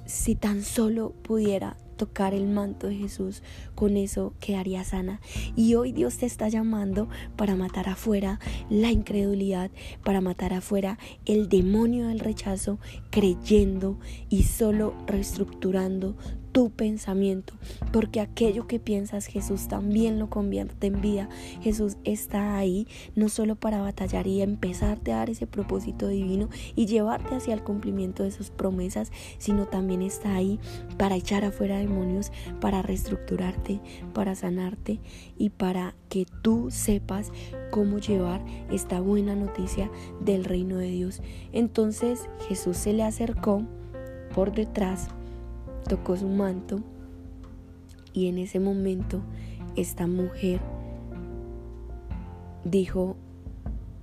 si 0.04 0.34
tan 0.34 0.62
solo 0.62 1.12
pudiera 1.22 1.76
tocar 1.98 2.32
el 2.32 2.46
manto 2.46 2.86
de 2.86 2.96
Jesús, 2.96 3.42
con 3.74 3.98
eso 3.98 4.32
quedaría 4.40 4.82
sana. 4.84 5.20
Y 5.54 5.74
hoy 5.74 5.92
Dios 5.92 6.16
te 6.16 6.24
está 6.24 6.48
llamando 6.48 7.10
para 7.36 7.54
matar 7.56 7.90
afuera 7.90 8.40
la 8.70 8.90
incredulidad, 8.90 9.70
para 10.02 10.22
matar 10.22 10.54
afuera 10.54 10.98
el 11.26 11.50
demonio 11.50 12.08
del 12.08 12.20
rechazo, 12.20 12.78
creyendo 13.10 13.98
y 14.30 14.44
solo 14.44 14.94
reestructurando 15.06 16.16
tu 16.52 16.70
pensamiento, 16.70 17.54
porque 17.92 18.20
aquello 18.20 18.66
que 18.66 18.78
piensas 18.78 19.26
Jesús 19.26 19.68
también 19.68 20.18
lo 20.18 20.30
convierte 20.30 20.86
en 20.86 21.00
vida. 21.00 21.28
Jesús 21.62 21.96
está 22.04 22.56
ahí 22.56 22.86
no 23.14 23.28
solo 23.28 23.56
para 23.56 23.80
batallar 23.80 24.26
y 24.26 24.42
empezarte 24.42 25.12
a 25.12 25.18
dar 25.18 25.30
ese 25.30 25.46
propósito 25.46 26.08
divino 26.08 26.48
y 26.74 26.86
llevarte 26.86 27.34
hacia 27.34 27.54
el 27.54 27.62
cumplimiento 27.62 28.22
de 28.22 28.30
sus 28.30 28.50
promesas, 28.50 29.12
sino 29.38 29.66
también 29.66 30.02
está 30.02 30.34
ahí 30.34 30.58
para 30.96 31.16
echar 31.16 31.44
afuera 31.44 31.78
demonios, 31.78 32.32
para 32.60 32.82
reestructurarte, 32.82 33.80
para 34.12 34.34
sanarte 34.34 35.00
y 35.36 35.50
para 35.50 35.94
que 36.08 36.26
tú 36.42 36.70
sepas 36.70 37.32
cómo 37.70 37.98
llevar 37.98 38.44
esta 38.70 39.00
buena 39.00 39.34
noticia 39.34 39.90
del 40.20 40.44
reino 40.44 40.76
de 40.76 40.90
Dios. 40.90 41.22
Entonces 41.52 42.28
Jesús 42.48 42.76
se 42.76 42.92
le 42.92 43.02
acercó 43.02 43.62
por 44.34 44.52
detrás 44.52 45.08
tocó 45.88 46.16
su 46.16 46.28
manto 46.28 46.80
y 48.12 48.28
en 48.28 48.38
ese 48.38 48.60
momento 48.60 49.22
esta 49.74 50.06
mujer 50.06 50.60
dijo, 52.64 53.16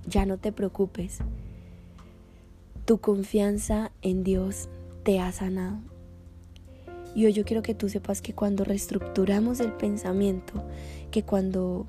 ya 0.06 0.26
no 0.26 0.38
te 0.38 0.52
preocupes, 0.52 1.18
tu 2.84 2.98
confianza 2.98 3.92
en 4.02 4.24
Dios 4.24 4.68
te 5.02 5.20
ha 5.20 5.32
sanado. 5.32 5.78
Y 7.14 7.24
hoy 7.24 7.32
yo 7.32 7.44
quiero 7.44 7.62
que 7.62 7.74
tú 7.74 7.88
sepas 7.88 8.20
que 8.20 8.34
cuando 8.34 8.64
reestructuramos 8.64 9.60
el 9.60 9.72
pensamiento, 9.72 10.62
que 11.10 11.22
cuando 11.22 11.86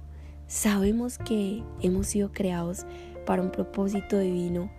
sabemos 0.48 1.18
que 1.18 1.64
hemos 1.82 2.08
sido 2.08 2.32
creados 2.32 2.86
para 3.26 3.42
un 3.42 3.52
propósito 3.52 4.20
divino 4.20 4.72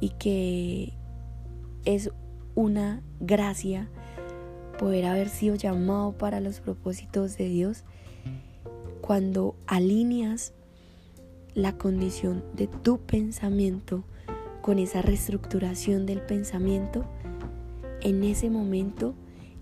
y 0.00 0.10
que 0.10 0.92
es 1.84 2.10
una 2.54 3.02
gracia 3.20 3.88
poder 4.76 5.06
haber 5.06 5.28
sido 5.28 5.54
llamado 5.54 6.12
para 6.12 6.40
los 6.40 6.60
propósitos 6.60 7.36
de 7.36 7.48
Dios, 7.48 7.84
cuando 9.00 9.56
alineas 9.66 10.52
la 11.54 11.78
condición 11.78 12.44
de 12.54 12.66
tu 12.66 12.98
pensamiento 12.98 14.04
con 14.62 14.78
esa 14.78 15.00
reestructuración 15.00 16.06
del 16.06 16.20
pensamiento, 16.20 17.04
en 18.02 18.24
ese 18.24 18.50
momento 18.50 19.14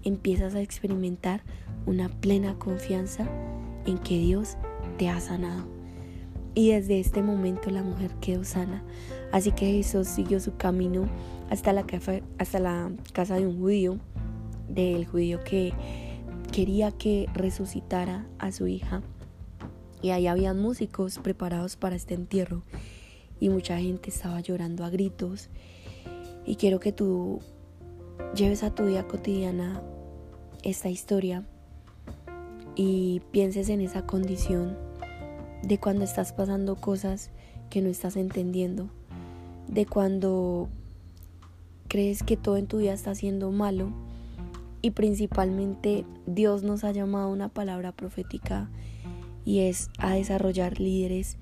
empiezas 0.03 0.55
a 0.55 0.61
experimentar 0.61 1.43
una 1.87 2.09
plena 2.09 2.59
confianza 2.59 3.29
en 3.87 3.99
que 3.99 4.19
Dios 4.19 4.57
te 4.99 5.09
ha 5.09 5.21
sanado. 5.21 5.67
Y 6.55 6.71
desde 6.71 7.01
este 7.01 7.23
momento 7.23 7.71
la 7.71 7.83
mujer 7.83 8.13
quedó 8.21 8.45
sana. 8.45 8.83
Así 9.33 9.51
que 9.53 9.67
Jesús 9.73 10.07
siguió 10.07 10.39
su 10.41 10.57
camino 10.57 11.09
hasta 11.51 11.73
la, 11.73 11.85
hasta 12.39 12.59
la 12.61 12.93
casa 13.13 13.37
de 13.37 13.47
un 13.47 13.59
judío 13.59 13.99
del 14.69 15.07
judío 15.07 15.43
que 15.45 15.73
quería 16.53 16.93
que 16.93 17.29
resucitara 17.35 18.27
a 18.39 18.53
su 18.53 18.67
hija. 18.67 19.03
Y 20.03 20.11
ahí 20.11 20.27
habían 20.27 20.61
músicos 20.61 21.19
preparados 21.19 21.77
para 21.77 21.97
este 21.97 22.15
entierro. 22.15 22.63
Y 23.41 23.49
mucha 23.49 23.79
gente 23.79 24.11
estaba 24.11 24.41
llorando 24.41 24.85
a 24.85 24.91
gritos. 24.91 25.49
Y 26.47 26.57
quiero 26.57 26.79
que 26.79 26.93
tú 26.93 27.41
lleves 28.35 28.63
a 28.63 28.75
tu 28.75 28.85
vida 28.87 29.07
cotidiana 29.09 29.83
esta 30.63 30.89
historia 30.89 31.45
y 32.77 33.21
pienses 33.31 33.69
en 33.69 33.81
esa 33.81 34.07
condición 34.07 34.77
de 35.63 35.79
cuando 35.79 36.05
estás 36.05 36.33
pasando 36.33 36.77
cosas 36.77 37.31
que 37.71 37.81
no 37.81 37.89
estás 37.89 38.17
entendiendo, 38.17 38.89
de 39.69 39.87
cuando 39.87 40.69
crees 41.89 42.23
que 42.23 42.37
todo 42.37 42.57
en 42.57 42.67
tu 42.67 42.79
vida 42.79 42.93
está 42.93 43.15
siendo 43.15 43.51
malo 43.51 43.93
y 44.85 44.91
principalmente 44.91 46.05
Dios 46.27 46.63
nos 46.63 46.85
ha 46.85 46.93
llamado 46.93 47.31
una 47.31 47.49
palabra 47.49 47.93
profética 47.93 48.69
y 49.43 49.61
es 49.61 49.89
a 49.97 50.13
desarrollar 50.13 50.79
líderes 50.79 51.39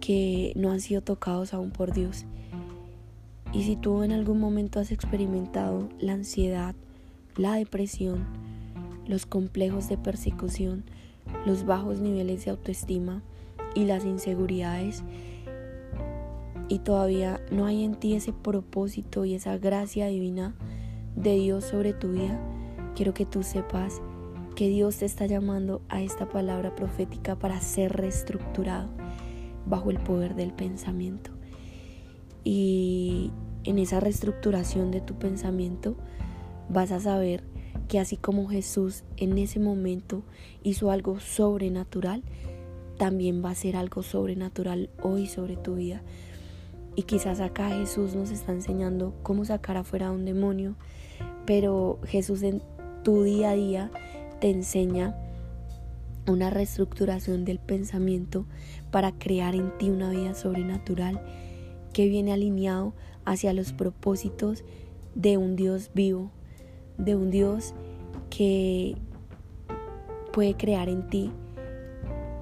que 0.00 0.54
no 0.56 0.70
han 0.70 0.80
sido 0.80 1.02
tocados 1.02 1.52
aún 1.52 1.70
por 1.70 1.92
Dios. 1.92 2.24
Y 3.52 3.64
si 3.64 3.76
tú 3.76 4.04
en 4.04 4.12
algún 4.12 4.40
momento 4.40 4.80
has 4.80 4.90
experimentado 4.90 5.90
la 5.98 6.14
ansiedad, 6.14 6.74
la 7.36 7.56
depresión, 7.56 8.24
los 9.06 9.26
complejos 9.26 9.90
de 9.90 9.98
persecución, 9.98 10.84
los 11.44 11.66
bajos 11.66 12.00
niveles 12.00 12.42
de 12.46 12.52
autoestima 12.52 13.22
y 13.74 13.84
las 13.84 14.06
inseguridades, 14.06 15.04
y 16.70 16.78
todavía 16.78 17.42
no 17.50 17.66
hay 17.66 17.84
en 17.84 17.96
ti 17.96 18.14
ese 18.14 18.32
propósito 18.32 19.26
y 19.26 19.34
esa 19.34 19.58
gracia 19.58 20.06
divina, 20.06 20.54
de 21.22 21.34
Dios 21.34 21.64
sobre 21.64 21.92
tu 21.92 22.12
vida, 22.12 22.40
quiero 22.94 23.12
que 23.12 23.26
tú 23.26 23.42
sepas 23.42 24.00
que 24.54 24.68
Dios 24.68 24.98
te 24.98 25.04
está 25.04 25.26
llamando 25.26 25.82
a 25.88 26.00
esta 26.00 26.28
palabra 26.28 26.76
profética 26.76 27.36
para 27.36 27.60
ser 27.60 27.92
reestructurado 27.92 28.88
bajo 29.66 29.90
el 29.90 29.98
poder 29.98 30.36
del 30.36 30.52
pensamiento. 30.52 31.32
Y 32.44 33.32
en 33.64 33.78
esa 33.78 33.98
reestructuración 33.98 34.92
de 34.92 35.00
tu 35.00 35.18
pensamiento 35.18 35.96
vas 36.68 36.92
a 36.92 37.00
saber 37.00 37.42
que 37.88 37.98
así 37.98 38.16
como 38.16 38.48
Jesús 38.48 39.02
en 39.16 39.38
ese 39.38 39.58
momento 39.58 40.22
hizo 40.62 40.90
algo 40.92 41.18
sobrenatural, 41.18 42.22
también 42.96 43.44
va 43.44 43.50
a 43.50 43.56
ser 43.56 43.76
algo 43.76 44.02
sobrenatural 44.02 44.90
hoy 45.02 45.26
sobre 45.26 45.56
tu 45.56 45.74
vida. 45.74 46.02
Y 46.94 47.04
quizás 47.04 47.40
acá 47.40 47.70
Jesús 47.70 48.14
nos 48.14 48.30
está 48.30 48.52
enseñando 48.52 49.14
cómo 49.22 49.44
sacar 49.44 49.76
afuera 49.76 50.08
a 50.08 50.12
un 50.12 50.24
demonio, 50.24 50.76
pero 51.48 51.98
Jesús 52.04 52.42
en 52.42 52.60
tu 53.02 53.22
día 53.22 53.52
a 53.52 53.54
día 53.54 53.90
te 54.38 54.50
enseña 54.50 55.16
una 56.26 56.50
reestructuración 56.50 57.46
del 57.46 57.58
pensamiento 57.58 58.44
para 58.90 59.12
crear 59.12 59.54
en 59.54 59.72
ti 59.78 59.88
una 59.88 60.10
vida 60.10 60.34
sobrenatural 60.34 61.24
que 61.94 62.06
viene 62.06 62.34
alineado 62.34 62.92
hacia 63.24 63.54
los 63.54 63.72
propósitos 63.72 64.62
de 65.14 65.38
un 65.38 65.56
Dios 65.56 65.90
vivo, 65.94 66.30
de 66.98 67.16
un 67.16 67.30
Dios 67.30 67.72
que 68.28 68.96
puede 70.34 70.54
crear 70.54 70.90
en 70.90 71.08
ti 71.08 71.30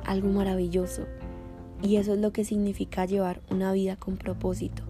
algo 0.05 0.31
maravilloso. 0.31 1.05
Y 1.81 1.95
eso 1.95 2.15
es 2.15 2.19
lo 2.19 2.33
que 2.33 2.45
significa 2.45 3.05
llevar 3.05 3.41
una 3.53 3.71
vida 3.71 3.95
con 3.95 4.17
propósito. 4.17 4.83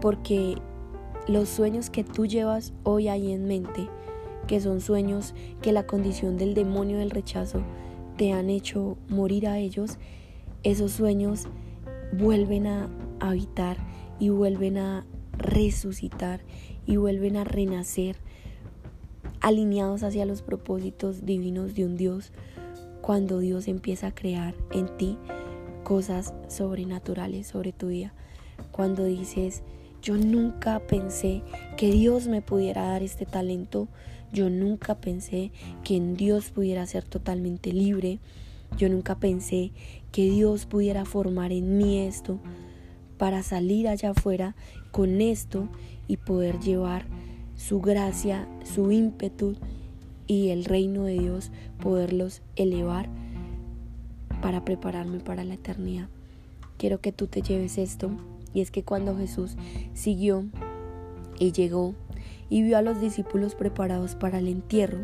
Porque 0.00 0.56
los 1.28 1.48
sueños 1.48 1.90
que 1.90 2.04
tú 2.04 2.26
llevas 2.26 2.72
hoy 2.82 3.08
ahí 3.08 3.32
en 3.32 3.46
mente, 3.46 3.88
que 4.46 4.60
son 4.60 4.80
sueños 4.80 5.34
que 5.60 5.72
la 5.72 5.86
condición 5.86 6.36
del 6.36 6.54
demonio 6.54 6.98
del 6.98 7.10
rechazo 7.10 7.62
te 8.16 8.32
han 8.32 8.48
hecho 8.48 8.96
morir 9.08 9.48
a 9.48 9.58
ellos, 9.58 9.98
esos 10.62 10.92
sueños 10.92 11.46
vuelven 12.12 12.66
a 12.66 12.88
habitar 13.20 13.76
y 14.18 14.30
vuelven 14.30 14.78
a 14.78 15.06
resucitar 15.38 16.40
y 16.86 16.96
vuelven 16.96 17.36
a 17.36 17.44
renacer 17.44 18.16
alineados 19.40 20.02
hacia 20.02 20.26
los 20.26 20.42
propósitos 20.42 21.24
divinos 21.24 21.74
de 21.74 21.84
un 21.84 21.96
Dios 21.96 22.32
cuando 23.02 23.38
Dios 23.38 23.68
empieza 23.68 24.08
a 24.08 24.14
crear 24.14 24.54
en 24.72 24.96
ti 24.96 25.18
cosas 25.84 26.34
sobrenaturales 26.48 27.46
sobre 27.46 27.72
tu 27.72 27.88
vida. 27.88 28.12
Cuando 28.72 29.04
dices, 29.04 29.62
yo 30.06 30.16
nunca 30.16 30.78
pensé 30.78 31.42
que 31.76 31.90
Dios 31.90 32.28
me 32.28 32.40
pudiera 32.40 32.82
dar 32.86 33.02
este 33.02 33.26
talento. 33.26 33.88
Yo 34.32 34.50
nunca 34.50 34.94
pensé 34.94 35.50
que 35.82 35.96
en 35.96 36.16
Dios 36.16 36.50
pudiera 36.50 36.86
ser 36.86 37.02
totalmente 37.02 37.72
libre. 37.72 38.20
Yo 38.78 38.88
nunca 38.88 39.18
pensé 39.18 39.72
que 40.12 40.30
Dios 40.30 40.64
pudiera 40.64 41.04
formar 41.06 41.50
en 41.50 41.76
mí 41.76 41.98
esto 41.98 42.38
para 43.18 43.42
salir 43.42 43.88
allá 43.88 44.10
afuera 44.10 44.54
con 44.92 45.20
esto 45.20 45.68
y 46.06 46.18
poder 46.18 46.60
llevar 46.60 47.06
su 47.56 47.80
gracia, 47.80 48.46
su 48.62 48.92
ímpetu 48.92 49.56
y 50.28 50.50
el 50.50 50.66
reino 50.66 51.02
de 51.02 51.18
Dios, 51.18 51.50
poderlos 51.82 52.42
elevar 52.54 53.08
para 54.40 54.64
prepararme 54.64 55.18
para 55.18 55.42
la 55.42 55.54
eternidad. 55.54 56.06
Quiero 56.78 57.00
que 57.00 57.10
tú 57.10 57.26
te 57.26 57.42
lleves 57.42 57.76
esto 57.76 58.12
y 58.56 58.62
es 58.62 58.70
que 58.70 58.84
cuando 58.84 59.14
Jesús 59.14 59.54
siguió 59.92 60.46
y 61.38 61.52
llegó 61.52 61.94
y 62.48 62.62
vio 62.62 62.78
a 62.78 62.82
los 62.82 63.02
discípulos 63.02 63.54
preparados 63.54 64.14
para 64.14 64.38
el 64.38 64.48
entierro 64.48 65.00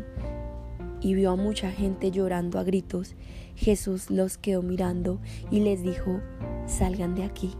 y 1.01 1.13
vio 1.13 1.29
a 1.29 1.35
mucha 1.35 1.69
gente 1.69 2.09
llorando 2.09 2.57
a 2.57 2.63
gritos, 2.63 3.15
Jesús 3.55 4.09
los 4.09 4.39
quedó 4.39 4.63
mirando 4.63 5.19
y 5.51 5.59
les 5.59 5.83
dijo, 5.83 6.19
salgan 6.65 7.13
de 7.13 7.25
aquí, 7.25 7.51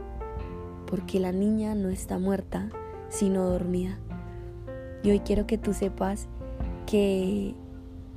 porque 0.88 1.20
la 1.20 1.32
niña 1.32 1.76
no 1.76 1.90
está 1.90 2.18
muerta, 2.18 2.72
sino 3.10 3.48
dormida. 3.48 4.00
Y 5.04 5.12
hoy 5.12 5.20
quiero 5.20 5.46
que 5.46 5.60
tú 5.60 5.74
sepas 5.74 6.28
que 6.88 7.54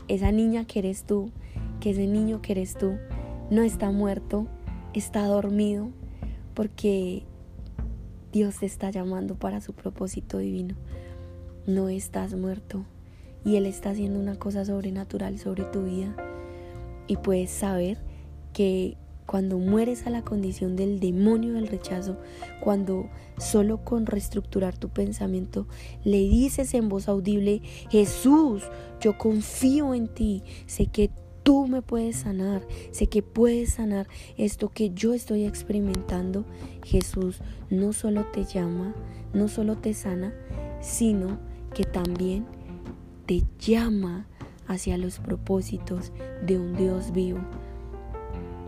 esa 0.08 0.32
niña 0.32 0.64
que 0.64 0.78
eres 0.78 1.04
tú, 1.04 1.30
que 1.80 1.90
ese 1.90 2.06
niño 2.06 2.40
que 2.40 2.52
eres 2.52 2.72
tú, 2.72 2.96
no 3.50 3.60
está 3.60 3.90
muerto, 3.90 4.46
está 4.94 5.26
dormido, 5.26 5.90
porque 6.54 7.26
Dios 8.36 8.56
te 8.58 8.66
está 8.66 8.90
llamando 8.90 9.34
para 9.34 9.62
su 9.62 9.72
propósito 9.72 10.36
divino. 10.36 10.74
No 11.66 11.88
estás 11.88 12.34
muerto 12.34 12.84
y 13.46 13.56
Él 13.56 13.64
está 13.64 13.88
haciendo 13.88 14.20
una 14.20 14.38
cosa 14.38 14.66
sobrenatural 14.66 15.38
sobre 15.38 15.64
tu 15.64 15.84
vida. 15.84 16.14
Y 17.06 17.16
puedes 17.16 17.50
saber 17.50 17.96
que 18.52 18.98
cuando 19.24 19.56
mueres 19.56 20.06
a 20.06 20.10
la 20.10 20.20
condición 20.20 20.76
del 20.76 21.00
demonio 21.00 21.54
del 21.54 21.66
rechazo, 21.66 22.18
cuando 22.60 23.08
solo 23.38 23.82
con 23.84 24.04
reestructurar 24.04 24.76
tu 24.76 24.90
pensamiento 24.90 25.66
le 26.04 26.18
dices 26.18 26.74
en 26.74 26.90
voz 26.90 27.08
audible, 27.08 27.62
Jesús, 27.88 28.64
yo 29.00 29.16
confío 29.16 29.94
en 29.94 30.08
ti, 30.08 30.42
sé 30.66 30.88
que 30.88 31.10
tú 31.46 31.68
me 31.68 31.80
puedes 31.80 32.16
sanar, 32.16 32.66
sé 32.90 33.06
que 33.06 33.22
puedes 33.22 33.74
sanar 33.74 34.08
esto 34.36 34.68
que 34.68 34.90
yo 34.90 35.14
estoy 35.14 35.44
experimentando, 35.44 36.44
Jesús 36.84 37.38
no 37.70 37.92
solo 37.92 38.24
te 38.24 38.42
llama, 38.42 38.96
no 39.32 39.46
solo 39.46 39.76
te 39.76 39.94
sana, 39.94 40.34
sino 40.80 41.38
que 41.72 41.84
también 41.84 42.46
te 43.26 43.44
llama 43.60 44.26
hacia 44.66 44.98
los 44.98 45.20
propósitos 45.20 46.10
de 46.44 46.58
un 46.58 46.74
Dios 46.74 47.12
vivo 47.12 47.38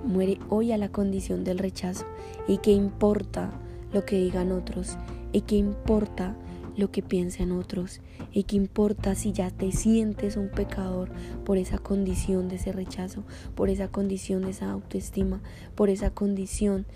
muere 0.05 0.39
hoy 0.49 0.71
a 0.71 0.79
la 0.79 0.89
condición 0.89 1.43
del 1.43 1.59
rechazo. 1.59 2.05
¿Y 2.47 2.59
qué 2.59 2.71
importa 2.73 3.51
lo 3.93 4.05
que 4.05 4.17
digan 4.17 4.53
otros? 4.53 4.97
¿Y 5.33 5.43
qué 5.43 5.57
importa 5.57 6.37
lo 6.79 6.91
que 6.91 7.03
piensen 7.03 7.53
otros? 7.53 8.01
¿Y 8.33 8.45
qué 8.45 8.57
importa 8.57 9.15
si 9.15 9.33
ya 9.33 9.51
te 9.51 9.71
sientes 9.73 10.37
un 10.37 10.49
pecador 10.49 11.11
por 11.45 11.59
esa 11.59 11.77
condición 11.77 12.49
de 12.49 12.57
ese 12.57 12.73
rechazo, 12.73 13.25
por 13.55 13.69
esa 13.69 13.89
condición 13.89 14.43
de 14.43 14.51
esa 14.51 14.71
autoestima, 14.71 15.43
por 15.75 15.91
esa 15.91 16.09
condición 16.09 16.87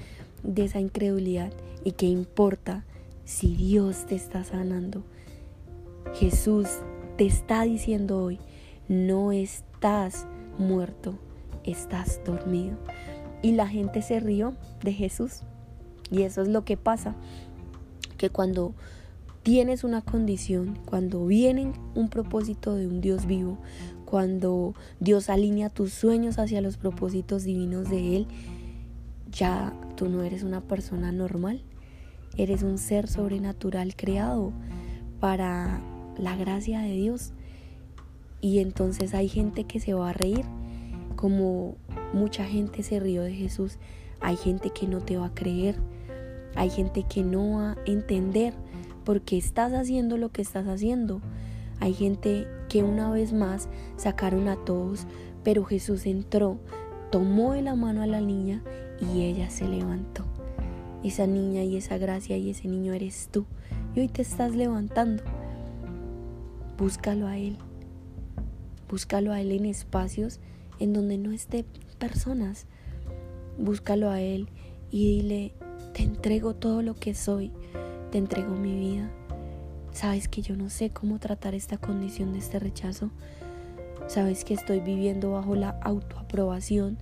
de 0.43 0.65
esa 0.65 0.81
incredulidad? 0.81 1.53
¿Y 1.85 1.93
qué 1.93 2.07
importa 2.07 2.85
si 3.27 3.55
Dios 3.55 4.07
te 4.07 4.15
está 4.15 4.45
sanando? 4.45 5.05
Jesús 6.15 6.69
te 7.19 7.27
está 7.27 7.63
diciendo 7.65 8.23
hoy, 8.23 8.39
no 8.89 9.33
estás 9.33 10.27
muerto 10.59 11.19
estás 11.65 12.21
dormido. 12.25 12.77
Y 13.43 13.53
la 13.53 13.67
gente 13.69 14.03
se 14.03 14.21
rió 14.21 14.55
de 14.83 14.93
Jesús. 14.93 15.41
Y 16.11 16.23
eso 16.23 16.43
es 16.43 16.49
lo 16.49 16.65
que 16.65 16.77
pasa, 16.77 17.15
que 18.19 18.31
cuando 18.31 18.75
tienes 19.43 19.85
una 19.85 20.03
condición, 20.03 20.79
cuando 20.85 21.27
viene 21.27 21.73
un 21.95 22.09
propósito 22.09 22.75
de 22.75 22.87
un 22.87 23.01
Dios 23.01 23.27
vivo, 23.27 23.59
cuando 24.05 24.75
Dios 25.01 25.31
alinea 25.31 25.71
tus 25.71 25.93
sueños 25.93 26.39
hacia 26.39 26.61
los 26.61 26.77
propósitos 26.77 27.45
divinos 27.45 27.89
de 27.91 28.17
Él, 28.17 28.27
ya 29.31 29.73
tú 29.97 30.09
no 30.09 30.23
eres 30.23 30.43
una 30.43 30.61
persona 30.61 31.13
normal, 31.13 31.63
eres 32.37 32.63
un 32.63 32.79
ser 32.79 33.09
sobrenatural 33.09 33.97
creado 33.97 34.53
para 35.19 35.81
la 36.19 36.37
gracia 36.37 36.81
de 36.81 36.93
Dios. 36.93 37.33
Y 38.41 38.59
entonces 38.59 39.15
hay 39.15 39.29
gente 39.29 39.65
que 39.65 39.81
se 39.81 39.95
va 39.95 40.11
a 40.11 40.13
reír 40.13 40.45
como 41.17 41.77
mucha 42.13 42.45
gente 42.45 42.83
se 42.83 42.99
rió 43.01 43.23
de 43.23 43.33
Jesús, 43.33 43.79
hay 44.21 44.37
gente 44.37 44.71
que 44.71 44.87
no 44.87 45.01
te 45.01 45.17
va 45.17 45.27
a 45.27 45.35
creer, 45.35 45.77
hay 46.55 46.69
gente 46.69 47.05
que 47.05 47.23
no 47.23 47.59
va 47.59 47.73
a 47.73 47.77
entender 47.87 48.55
por 49.05 49.23
qué 49.23 49.37
estás 49.37 49.73
haciendo 49.73 50.17
lo 50.17 50.31
que 50.31 50.43
estás 50.43 50.67
haciendo. 50.67 51.21
Hay 51.81 51.95
gente 51.95 52.47
que 52.69 52.83
una 52.83 53.11
vez 53.11 53.33
más 53.33 53.69
sacaron 53.97 54.49
a 54.49 54.57
todos, 54.57 55.07
pero 55.43 55.65
Jesús 55.65 56.07
entró, 56.07 56.59
tomó 57.11 57.53
de 57.53 57.63
la 57.63 57.75
mano 57.75 58.03
a 58.03 58.07
la 58.07 58.21
niña 58.21 58.63
y 59.01 59.23
ella 59.23 59.51
se 59.51 59.67
levantó. 59.67 60.25
Esa 61.03 61.27
niña 61.27 61.65
y 61.65 61.77
esa 61.77 61.99
gracia 61.99 62.37
y 62.37 62.51
ese 62.51 62.69
niño 62.69 62.93
eres 62.93 63.29
tú. 63.33 63.45
Y 63.95 64.01
hoy 64.01 64.09
te 64.09 64.23
estás 64.23 64.55
levantando. 64.55 65.25
Búscalo 66.79 67.27
a 67.27 67.39
Él. 67.39 67.57
Búscalo 68.89 69.33
a 69.33 69.41
Él 69.41 69.51
en 69.53 69.67
espacios 69.67 70.39
en 70.79 70.93
donde 70.93 71.19
no 71.19 71.33
esté 71.33 71.65
personas. 71.99 72.67
Búscalo 73.59 74.11
a 74.11 74.21
Él 74.21 74.49
y 74.91 75.17
dile, 75.17 75.53
te 75.95 76.03
entrego 76.03 76.55
todo 76.55 76.83
lo 76.83 76.95
que 76.95 77.15
soy, 77.15 77.53
te 78.13 78.19
entrego 78.19 78.55
mi 78.55 78.79
vida. 78.79 79.09
Sabes 79.93 80.29
que 80.29 80.43
yo 80.43 80.55
no 80.55 80.69
sé 80.69 80.91
cómo 80.91 81.19
tratar 81.19 81.55
esta 81.55 81.79
condición 81.79 82.35
de 82.35 82.41
este 82.41 82.59
rechazo. 82.59 83.11
Sabes 84.07 84.45
que 84.45 84.53
estoy 84.53 84.81
viviendo 84.81 85.33
bajo 85.33 85.57
la 85.57 85.71
autoaprobación, 85.81 86.99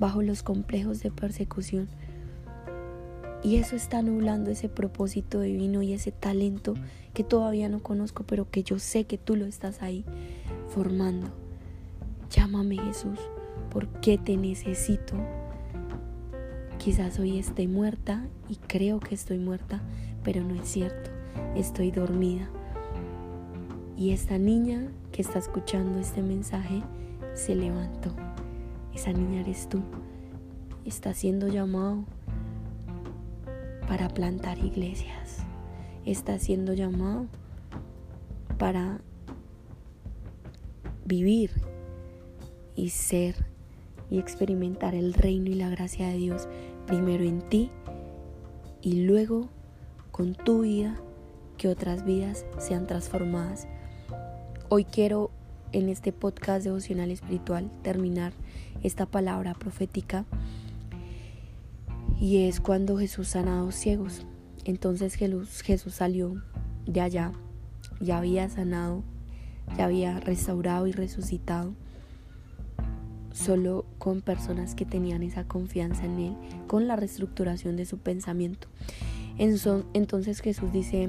bajo 0.00 0.20
los 0.20 0.42
complejos 0.42 1.00
de 1.00 1.12
persecución. 1.12 1.88
Y 3.44 3.56
eso 3.56 3.76
está 3.76 4.02
nublando 4.02 4.50
ese 4.50 4.68
propósito 4.68 5.40
divino 5.40 5.80
y 5.82 5.92
ese 5.92 6.10
talento 6.10 6.74
que 7.14 7.22
todavía 7.22 7.68
no 7.68 7.80
conozco, 7.80 8.24
pero 8.24 8.50
que 8.50 8.64
yo 8.64 8.80
sé 8.80 9.04
que 9.04 9.16
tú 9.16 9.36
lo 9.36 9.46
estás 9.46 9.80
ahí 9.80 10.04
formando. 10.74 11.28
Llámame 12.30 12.78
Jesús, 12.78 13.20
porque 13.70 14.18
te 14.18 14.36
necesito. 14.36 15.14
Quizás 16.78 17.20
hoy 17.20 17.38
esté 17.38 17.68
muerta 17.68 18.26
y 18.48 18.56
creo 18.56 18.98
que 18.98 19.14
estoy 19.14 19.38
muerta, 19.38 19.82
pero 20.28 20.44
no 20.44 20.54
es 20.56 20.68
cierto, 20.68 21.08
estoy 21.56 21.90
dormida. 21.90 22.50
Y 23.96 24.10
esta 24.10 24.36
niña 24.36 24.92
que 25.10 25.22
está 25.22 25.38
escuchando 25.38 25.98
este 25.98 26.20
mensaje 26.20 26.82
se 27.32 27.54
levantó. 27.54 28.14
Esa 28.94 29.10
niña 29.14 29.40
eres 29.40 29.70
tú. 29.70 29.80
Está 30.84 31.14
siendo 31.14 31.48
llamado 31.48 32.04
para 33.88 34.10
plantar 34.10 34.58
iglesias. 34.58 35.38
Está 36.04 36.38
siendo 36.38 36.74
llamado 36.74 37.24
para 38.58 39.00
vivir 41.06 41.52
y 42.76 42.90
ser 42.90 43.46
y 44.10 44.18
experimentar 44.18 44.94
el 44.94 45.14
reino 45.14 45.48
y 45.48 45.54
la 45.54 45.70
gracia 45.70 46.08
de 46.08 46.18
Dios 46.18 46.50
primero 46.86 47.24
en 47.24 47.40
ti 47.48 47.70
y 48.82 49.04
luego 49.04 49.48
con 50.18 50.34
tu 50.34 50.62
vida 50.62 50.96
que 51.58 51.68
otras 51.68 52.04
vidas 52.04 52.44
sean 52.58 52.88
transformadas. 52.88 53.68
Hoy 54.68 54.82
quiero 54.82 55.30
en 55.70 55.88
este 55.88 56.10
podcast 56.10 56.64
devocional 56.64 57.12
espiritual 57.12 57.70
terminar 57.82 58.32
esta 58.82 59.06
palabra 59.06 59.54
profética 59.54 60.24
y 62.20 62.48
es 62.48 62.58
cuando 62.58 62.98
Jesús 62.98 63.28
sanó 63.28 63.52
a 63.52 63.60
dos 63.60 63.76
ciegos. 63.76 64.26
Entonces 64.64 65.14
Jesús 65.14 65.94
salió 65.94 66.42
de 66.84 67.00
allá, 67.00 67.30
ya 68.00 68.18
había 68.18 68.48
sanado, 68.48 69.04
ya 69.76 69.84
había 69.84 70.18
restaurado 70.18 70.88
y 70.88 70.92
resucitado 70.92 71.74
solo 73.32 73.86
con 73.98 74.20
personas 74.20 74.74
que 74.74 74.84
tenían 74.84 75.22
esa 75.22 75.44
confianza 75.44 76.06
en 76.06 76.18
Él, 76.18 76.36
con 76.66 76.88
la 76.88 76.96
reestructuración 76.96 77.76
de 77.76 77.86
su 77.86 77.98
pensamiento. 77.98 78.66
Entonces 79.38 80.40
Jesús 80.40 80.72
dice, 80.72 81.08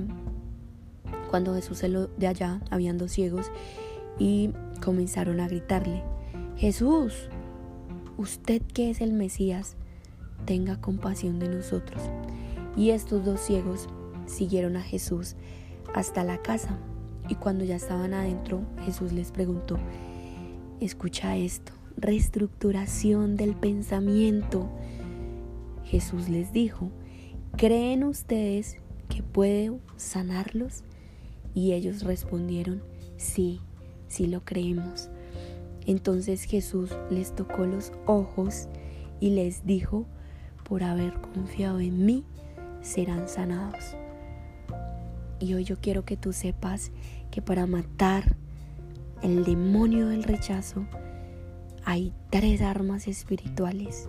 cuando 1.30 1.56
Jesús 1.56 1.80
se 1.80 1.90
lo 1.90 2.08
de 2.08 2.28
allá, 2.28 2.62
habían 2.70 2.98
dos 2.98 3.12
ciegos 3.12 3.52
y 4.18 4.52
comenzaron 4.82 5.40
a 5.40 5.48
gritarle, 5.48 6.04
Jesús, 6.56 7.30
usted 8.18 8.62
que 8.62 8.90
es 8.90 9.02
el 9.02 9.14
Mesías, 9.14 9.76
tenga 10.46 10.80
compasión 10.80 11.40
de 11.40 11.50
nosotros. 11.50 12.02
Y 12.76 12.92
estos 12.92 13.26
dos 13.26 13.40
ciegos 13.40 13.88
siguieron 14.26 14.76
a 14.78 14.82
Jesús 14.82 15.36
hasta 15.94 16.24
la 16.24 16.42
casa 16.42 16.78
y 17.28 17.36
cuando 17.36 17.64
ya 17.64 17.76
estaban 17.76 18.14
adentro, 18.14 18.62
Jesús 18.84 19.14
les 19.14 19.32
preguntó, 19.32 19.78
escucha 20.80 21.38
esto, 21.38 21.72
reestructuración 21.98 23.36
del 23.36 23.56
pensamiento. 23.56 24.68
Jesús 25.84 26.30
les 26.30 26.52
dijo, 26.52 26.90
¿creen 27.60 28.06
ustedes 28.06 28.78
que 29.10 29.22
puedo 29.22 29.82
sanarlos? 29.98 30.86
Y 31.54 31.74
ellos 31.74 32.04
respondieron, 32.04 32.82
sí, 33.18 33.60
sí 34.08 34.28
lo 34.28 34.46
creemos. 34.46 35.10
Entonces 35.86 36.44
Jesús 36.44 36.96
les 37.10 37.36
tocó 37.36 37.66
los 37.66 37.92
ojos 38.06 38.70
y 39.20 39.32
les 39.32 39.66
dijo, 39.66 40.06
por 40.64 40.84
haber 40.84 41.20
confiado 41.20 41.82
en 41.82 42.06
mí, 42.06 42.24
serán 42.82 43.28
sanados. 43.28 43.94
Y 45.42 45.54
hoy 45.54 45.66
yo 45.66 45.82
quiero 45.82 46.06
que 46.06 46.16
tú 46.16 46.32
sepas 46.32 46.92
que 47.30 47.42
para 47.42 47.68
matar 47.68 48.38
el 49.22 49.44
demonio 49.44 50.08
del 50.08 50.24
rechazo, 50.24 50.86
hay 51.84 52.14
tres 52.30 52.62
armas 52.62 53.10
espirituales. 53.10 54.08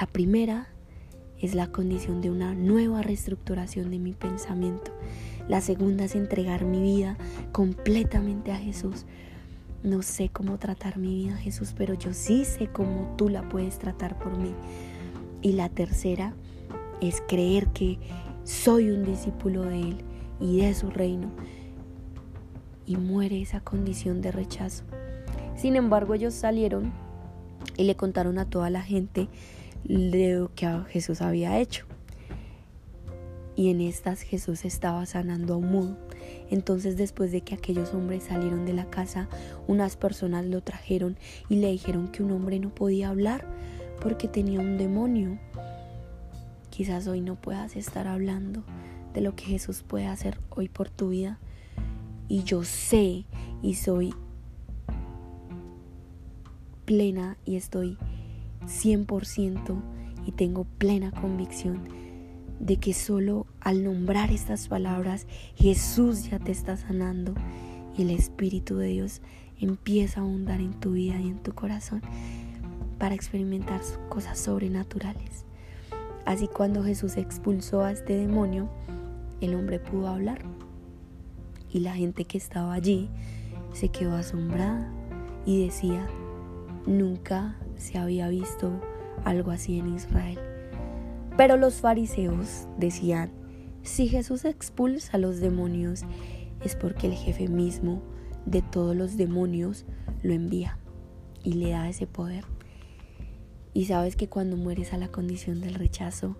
La 0.00 0.08
primera 0.08 0.73
es 1.44 1.54
la 1.54 1.66
condición 1.66 2.22
de 2.22 2.30
una 2.30 2.54
nueva 2.54 3.02
reestructuración 3.02 3.90
de 3.90 3.98
mi 3.98 4.12
pensamiento. 4.12 4.92
La 5.46 5.60
segunda 5.60 6.04
es 6.04 6.14
entregar 6.14 6.64
mi 6.64 6.80
vida 6.80 7.18
completamente 7.52 8.50
a 8.50 8.56
Jesús. 8.56 9.04
No 9.82 10.00
sé 10.00 10.30
cómo 10.30 10.58
tratar 10.58 10.96
mi 10.96 11.14
vida, 11.14 11.36
Jesús, 11.36 11.74
pero 11.76 11.92
yo 11.92 12.14
sí 12.14 12.46
sé 12.46 12.68
cómo 12.68 13.14
tú 13.18 13.28
la 13.28 13.46
puedes 13.48 13.78
tratar 13.78 14.18
por 14.18 14.38
mí. 14.38 14.54
Y 15.42 15.52
la 15.52 15.68
tercera 15.68 16.34
es 17.02 17.22
creer 17.28 17.68
que 17.68 17.98
soy 18.44 18.90
un 18.90 19.04
discípulo 19.04 19.64
de 19.64 19.80
Él 19.80 19.96
y 20.40 20.60
de 20.60 20.74
su 20.74 20.88
reino. 20.88 21.30
Y 22.86 22.96
muere 22.96 23.42
esa 23.42 23.60
condición 23.60 24.22
de 24.22 24.32
rechazo. 24.32 24.84
Sin 25.56 25.76
embargo, 25.76 26.14
ellos 26.14 26.32
salieron 26.32 26.90
y 27.76 27.84
le 27.84 27.96
contaron 27.96 28.38
a 28.38 28.48
toda 28.48 28.70
la 28.70 28.80
gente 28.80 29.28
lo 29.84 30.50
que 30.54 30.68
Jesús 30.88 31.20
había 31.20 31.58
hecho. 31.58 31.84
Y 33.56 33.70
en 33.70 33.80
estas 33.80 34.22
Jesús 34.22 34.64
estaba 34.64 35.06
sanando 35.06 35.54
a 35.54 35.56
un 35.58 35.70
mudo. 35.70 35.96
Entonces 36.50 36.96
después 36.96 37.30
de 37.32 37.42
que 37.42 37.54
aquellos 37.54 37.94
hombres 37.94 38.24
salieron 38.24 38.66
de 38.66 38.72
la 38.72 38.90
casa, 38.90 39.28
unas 39.68 39.96
personas 39.96 40.44
lo 40.44 40.62
trajeron 40.62 41.16
y 41.48 41.56
le 41.56 41.70
dijeron 41.70 42.08
que 42.08 42.22
un 42.22 42.32
hombre 42.32 42.58
no 42.58 42.74
podía 42.74 43.10
hablar 43.10 43.46
porque 44.00 44.28
tenía 44.28 44.60
un 44.60 44.76
demonio. 44.76 45.38
Quizás 46.70 47.06
hoy 47.06 47.20
no 47.20 47.36
puedas 47.36 47.76
estar 47.76 48.08
hablando 48.08 48.64
de 49.12 49.20
lo 49.20 49.36
que 49.36 49.44
Jesús 49.44 49.82
puede 49.82 50.06
hacer 50.06 50.38
hoy 50.50 50.68
por 50.68 50.90
tu 50.90 51.10
vida. 51.10 51.38
Y 52.28 52.42
yo 52.42 52.64
sé 52.64 53.24
y 53.62 53.74
soy 53.74 54.12
plena 56.84 57.38
y 57.44 57.56
estoy 57.56 57.96
100% 58.66 59.82
y 60.26 60.32
tengo 60.32 60.64
plena 60.64 61.10
convicción 61.10 61.88
de 62.60 62.76
que 62.78 62.94
solo 62.94 63.46
al 63.60 63.84
nombrar 63.84 64.30
estas 64.30 64.68
palabras 64.68 65.26
Jesús 65.56 66.30
ya 66.30 66.38
te 66.38 66.52
está 66.52 66.76
sanando 66.76 67.34
y 67.96 68.02
el 68.02 68.10
Espíritu 68.10 68.76
de 68.76 68.88
Dios 68.88 69.20
empieza 69.60 70.20
a 70.20 70.22
ahondar 70.24 70.60
en 70.60 70.72
tu 70.74 70.92
vida 70.92 71.20
y 71.20 71.28
en 71.28 71.42
tu 71.42 71.52
corazón 71.54 72.02
para 72.98 73.14
experimentar 73.14 73.80
cosas 74.08 74.38
sobrenaturales. 74.38 75.44
Así 76.24 76.48
cuando 76.48 76.82
Jesús 76.82 77.16
expulsó 77.16 77.82
a 77.82 77.92
este 77.92 78.16
demonio, 78.16 78.68
el 79.40 79.54
hombre 79.54 79.78
pudo 79.78 80.08
hablar 80.08 80.42
y 81.70 81.80
la 81.80 81.94
gente 81.94 82.24
que 82.24 82.38
estaba 82.38 82.72
allí 82.72 83.10
se 83.72 83.88
quedó 83.88 84.14
asombrada 84.14 84.90
y 85.44 85.66
decía, 85.66 86.06
nunca 86.86 87.56
se 87.76 87.98
había 87.98 88.28
visto 88.28 88.72
algo 89.24 89.50
así 89.50 89.78
en 89.78 89.94
Israel. 89.94 90.38
Pero 91.36 91.56
los 91.56 91.76
fariseos 91.76 92.68
decían, 92.78 93.32
si 93.82 94.08
Jesús 94.08 94.44
expulsa 94.44 95.16
a 95.16 95.20
los 95.20 95.40
demonios, 95.40 96.04
es 96.64 96.76
porque 96.76 97.06
el 97.06 97.14
jefe 97.14 97.48
mismo 97.48 98.02
de 98.46 98.62
todos 98.62 98.96
los 98.96 99.16
demonios 99.16 99.84
lo 100.22 100.32
envía 100.32 100.78
y 101.42 101.54
le 101.54 101.70
da 101.70 101.88
ese 101.88 102.06
poder. 102.06 102.44
Y 103.72 103.86
sabes 103.86 104.16
que 104.16 104.28
cuando 104.28 104.56
mueres 104.56 104.92
a 104.92 104.98
la 104.98 105.08
condición 105.08 105.60
del 105.60 105.74
rechazo, 105.74 106.36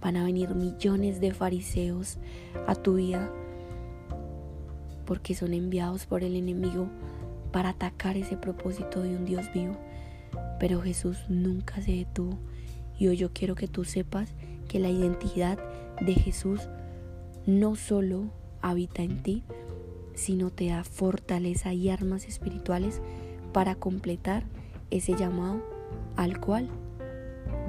van 0.00 0.16
a 0.16 0.24
venir 0.24 0.54
millones 0.54 1.20
de 1.20 1.32
fariseos 1.32 2.18
a 2.66 2.74
tu 2.74 2.96
vida 2.96 3.32
porque 5.06 5.34
son 5.34 5.54
enviados 5.54 6.06
por 6.06 6.24
el 6.24 6.36
enemigo 6.36 6.88
para 7.52 7.70
atacar 7.70 8.16
ese 8.16 8.36
propósito 8.36 9.02
de 9.02 9.16
un 9.16 9.24
Dios 9.24 9.50
vivo. 9.52 9.76
Pero 10.64 10.80
Jesús 10.80 11.18
nunca 11.28 11.82
se 11.82 11.92
detuvo. 11.92 12.38
Y 12.98 13.08
hoy 13.08 13.18
yo 13.18 13.34
quiero 13.34 13.54
que 13.54 13.68
tú 13.68 13.84
sepas 13.84 14.32
que 14.66 14.78
la 14.78 14.88
identidad 14.88 15.58
de 16.00 16.14
Jesús 16.14 16.70
no 17.44 17.76
solo 17.76 18.30
habita 18.62 19.02
en 19.02 19.22
ti, 19.22 19.42
sino 20.14 20.48
te 20.48 20.68
da 20.68 20.82
fortaleza 20.82 21.74
y 21.74 21.90
armas 21.90 22.24
espirituales 22.24 23.02
para 23.52 23.74
completar 23.74 24.44
ese 24.90 25.14
llamado 25.14 25.60
al 26.16 26.40
cual 26.40 26.70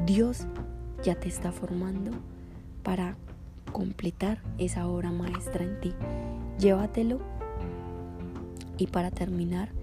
Dios 0.05 0.47
ya 1.03 1.15
te 1.15 1.27
está 1.27 1.51
formando 1.51 2.12
para 2.81 3.17
completar 3.73 4.41
esa 4.58 4.88
obra 4.88 5.12
maestra 5.12 5.65
en 5.65 5.81
ti. 5.81 5.93
Llévatelo 6.60 7.19
y 8.77 8.88
para 8.88 9.12
terminar, 9.12 9.73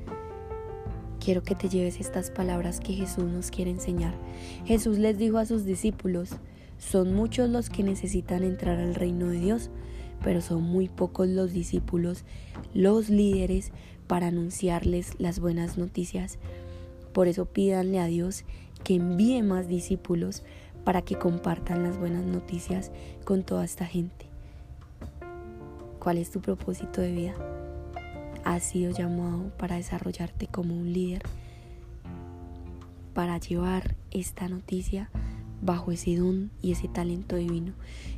quiero 1.23 1.43
que 1.43 1.55
te 1.55 1.69
lleves 1.69 2.01
estas 2.01 2.31
palabras 2.31 2.81
que 2.81 2.95
Jesús 2.95 3.25
nos 3.25 3.51
quiere 3.51 3.71
enseñar. 3.71 4.15
Jesús 4.65 4.99
les 4.99 5.19
dijo 5.19 5.39
a 5.39 5.47
sus 5.47 5.65
discípulos, 5.65 6.31
son 6.79 7.15
muchos 7.15 7.49
los 7.49 7.71
que 7.71 7.85
necesitan 7.85 8.43
entrar 8.43 8.81
al 8.81 8.95
reino 8.95 9.29
de 9.29 9.39
Dios, 9.39 9.71
pero 10.25 10.41
son 10.41 10.63
muy 10.63 10.89
pocos 10.89 11.29
los 11.29 11.53
discípulos, 11.53 12.25
los 12.75 13.09
líderes, 13.09 13.71
para 14.09 14.27
anunciarles 14.27 15.13
las 15.19 15.39
buenas 15.39 15.79
noticias. 15.79 16.39
Por 17.13 17.29
eso 17.29 17.47
pídanle 17.47 18.01
a 18.01 18.07
Dios 18.07 18.45
que 18.83 18.97
envíe 18.97 19.43
más 19.43 19.69
discípulos 19.69 20.43
para 20.85 21.03
que 21.03 21.17
compartan 21.17 21.85
las 21.85 21.99
buenas 21.99 22.25
noticias 22.25 22.91
con 23.25 23.45
toda 23.45 23.65
esta 23.65 23.87
gente. 23.87 24.27
¿Cuál 26.01 26.19
es 26.19 26.33
tu 26.33 26.41
propósito 26.41 27.01
de 27.01 27.13
vida? 27.13 27.62
Has 28.45 28.65
sido 28.65 28.91
llamado 28.91 29.51
para 29.57 29.77
desarrollarte 29.77 30.47
como 30.47 30.75
un 30.75 30.93
líder, 30.93 31.23
para 33.15 33.39
llevar 33.39 33.95
esta 34.11 34.49
noticia 34.49 35.11
bajo 35.61 35.93
ese 35.93 36.17
don 36.17 36.51
y 36.61 36.73
ese 36.73 36.89
talento 36.89 37.37
divino. 37.37 37.73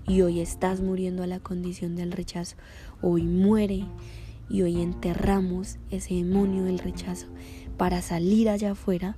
Y 0.09 0.23
hoy 0.23 0.41
estás 0.41 0.81
muriendo 0.81 1.23
a 1.23 1.27
la 1.27 1.41
condición 1.41 1.95
del 1.95 2.13
rechazo. 2.13 2.57
Hoy 3.03 3.23
muere 3.23 3.85
y 4.49 4.63
hoy 4.63 4.81
enterramos 4.81 5.79
ese 5.91 6.15
demonio 6.15 6.65
del 6.65 6.79
rechazo 6.79 7.27
para 7.77 8.03
salir 8.03 8.49
allá 8.49 8.73
afuera 8.73 9.17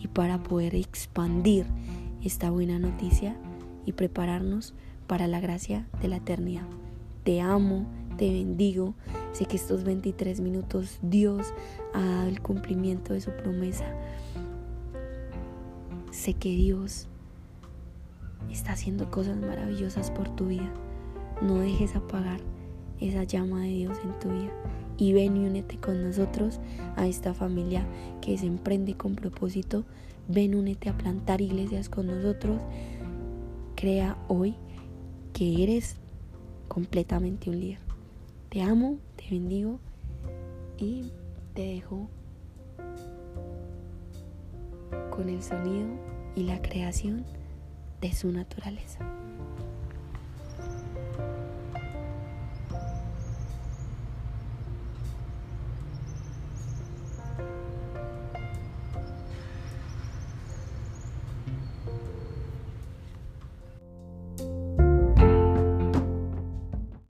y 0.00 0.08
para 0.08 0.42
poder 0.42 0.74
expandir 0.74 1.66
esta 2.22 2.50
buena 2.50 2.78
noticia 2.78 3.36
y 3.86 3.92
prepararnos 3.92 4.74
para 5.06 5.26
la 5.26 5.40
gracia 5.40 5.86
de 6.00 6.08
la 6.08 6.16
eternidad. 6.16 6.66
Te 7.24 7.40
amo, 7.40 7.86
te 8.16 8.30
bendigo. 8.30 8.94
Sé 9.32 9.46
que 9.46 9.56
estos 9.56 9.84
23 9.84 10.40
minutos 10.40 10.98
Dios 11.02 11.54
ha 11.94 12.02
dado 12.02 12.28
el 12.28 12.40
cumplimiento 12.40 13.14
de 13.14 13.20
su 13.20 13.30
promesa. 13.30 13.86
Sé 16.10 16.34
que 16.34 16.50
Dios 16.50 17.08
está 18.50 18.72
haciendo 18.72 19.10
cosas 19.10 19.38
maravillosas 19.38 20.10
por 20.10 20.28
tu 20.36 20.48
vida. 20.48 20.70
No 21.40 21.58
dejes 21.58 21.96
apagar 21.96 22.40
esa 23.00 23.24
llama 23.24 23.62
de 23.62 23.68
Dios 23.68 23.98
en 24.04 24.18
tu 24.20 24.28
vida 24.28 24.52
y 24.98 25.12
ven 25.12 25.36
y 25.36 25.46
únete 25.46 25.78
con 25.78 26.02
nosotros 26.04 26.60
a 26.96 27.06
esta 27.06 27.34
familia 27.34 27.86
que 28.20 28.36
se 28.36 28.46
emprende 28.46 28.94
con 28.94 29.16
propósito. 29.16 29.84
Ven, 30.28 30.54
únete 30.54 30.88
a 30.88 30.96
plantar 30.96 31.40
iglesias 31.40 31.88
con 31.88 32.06
nosotros. 32.06 32.60
Crea 33.74 34.16
hoy 34.28 34.54
que 35.32 35.62
eres 35.62 35.96
completamente 36.68 37.50
un 37.50 37.60
líder. 37.60 37.91
Te 38.52 38.60
amo, 38.60 38.98
te 39.16 39.30
bendigo 39.30 39.80
y 40.76 41.10
te 41.54 41.62
dejo 41.62 42.06
con 45.08 45.30
el 45.30 45.42
sonido 45.42 45.88
y 46.36 46.42
la 46.42 46.60
creación 46.60 47.24
de 48.02 48.12
su 48.12 48.30
naturaleza. 48.30 48.98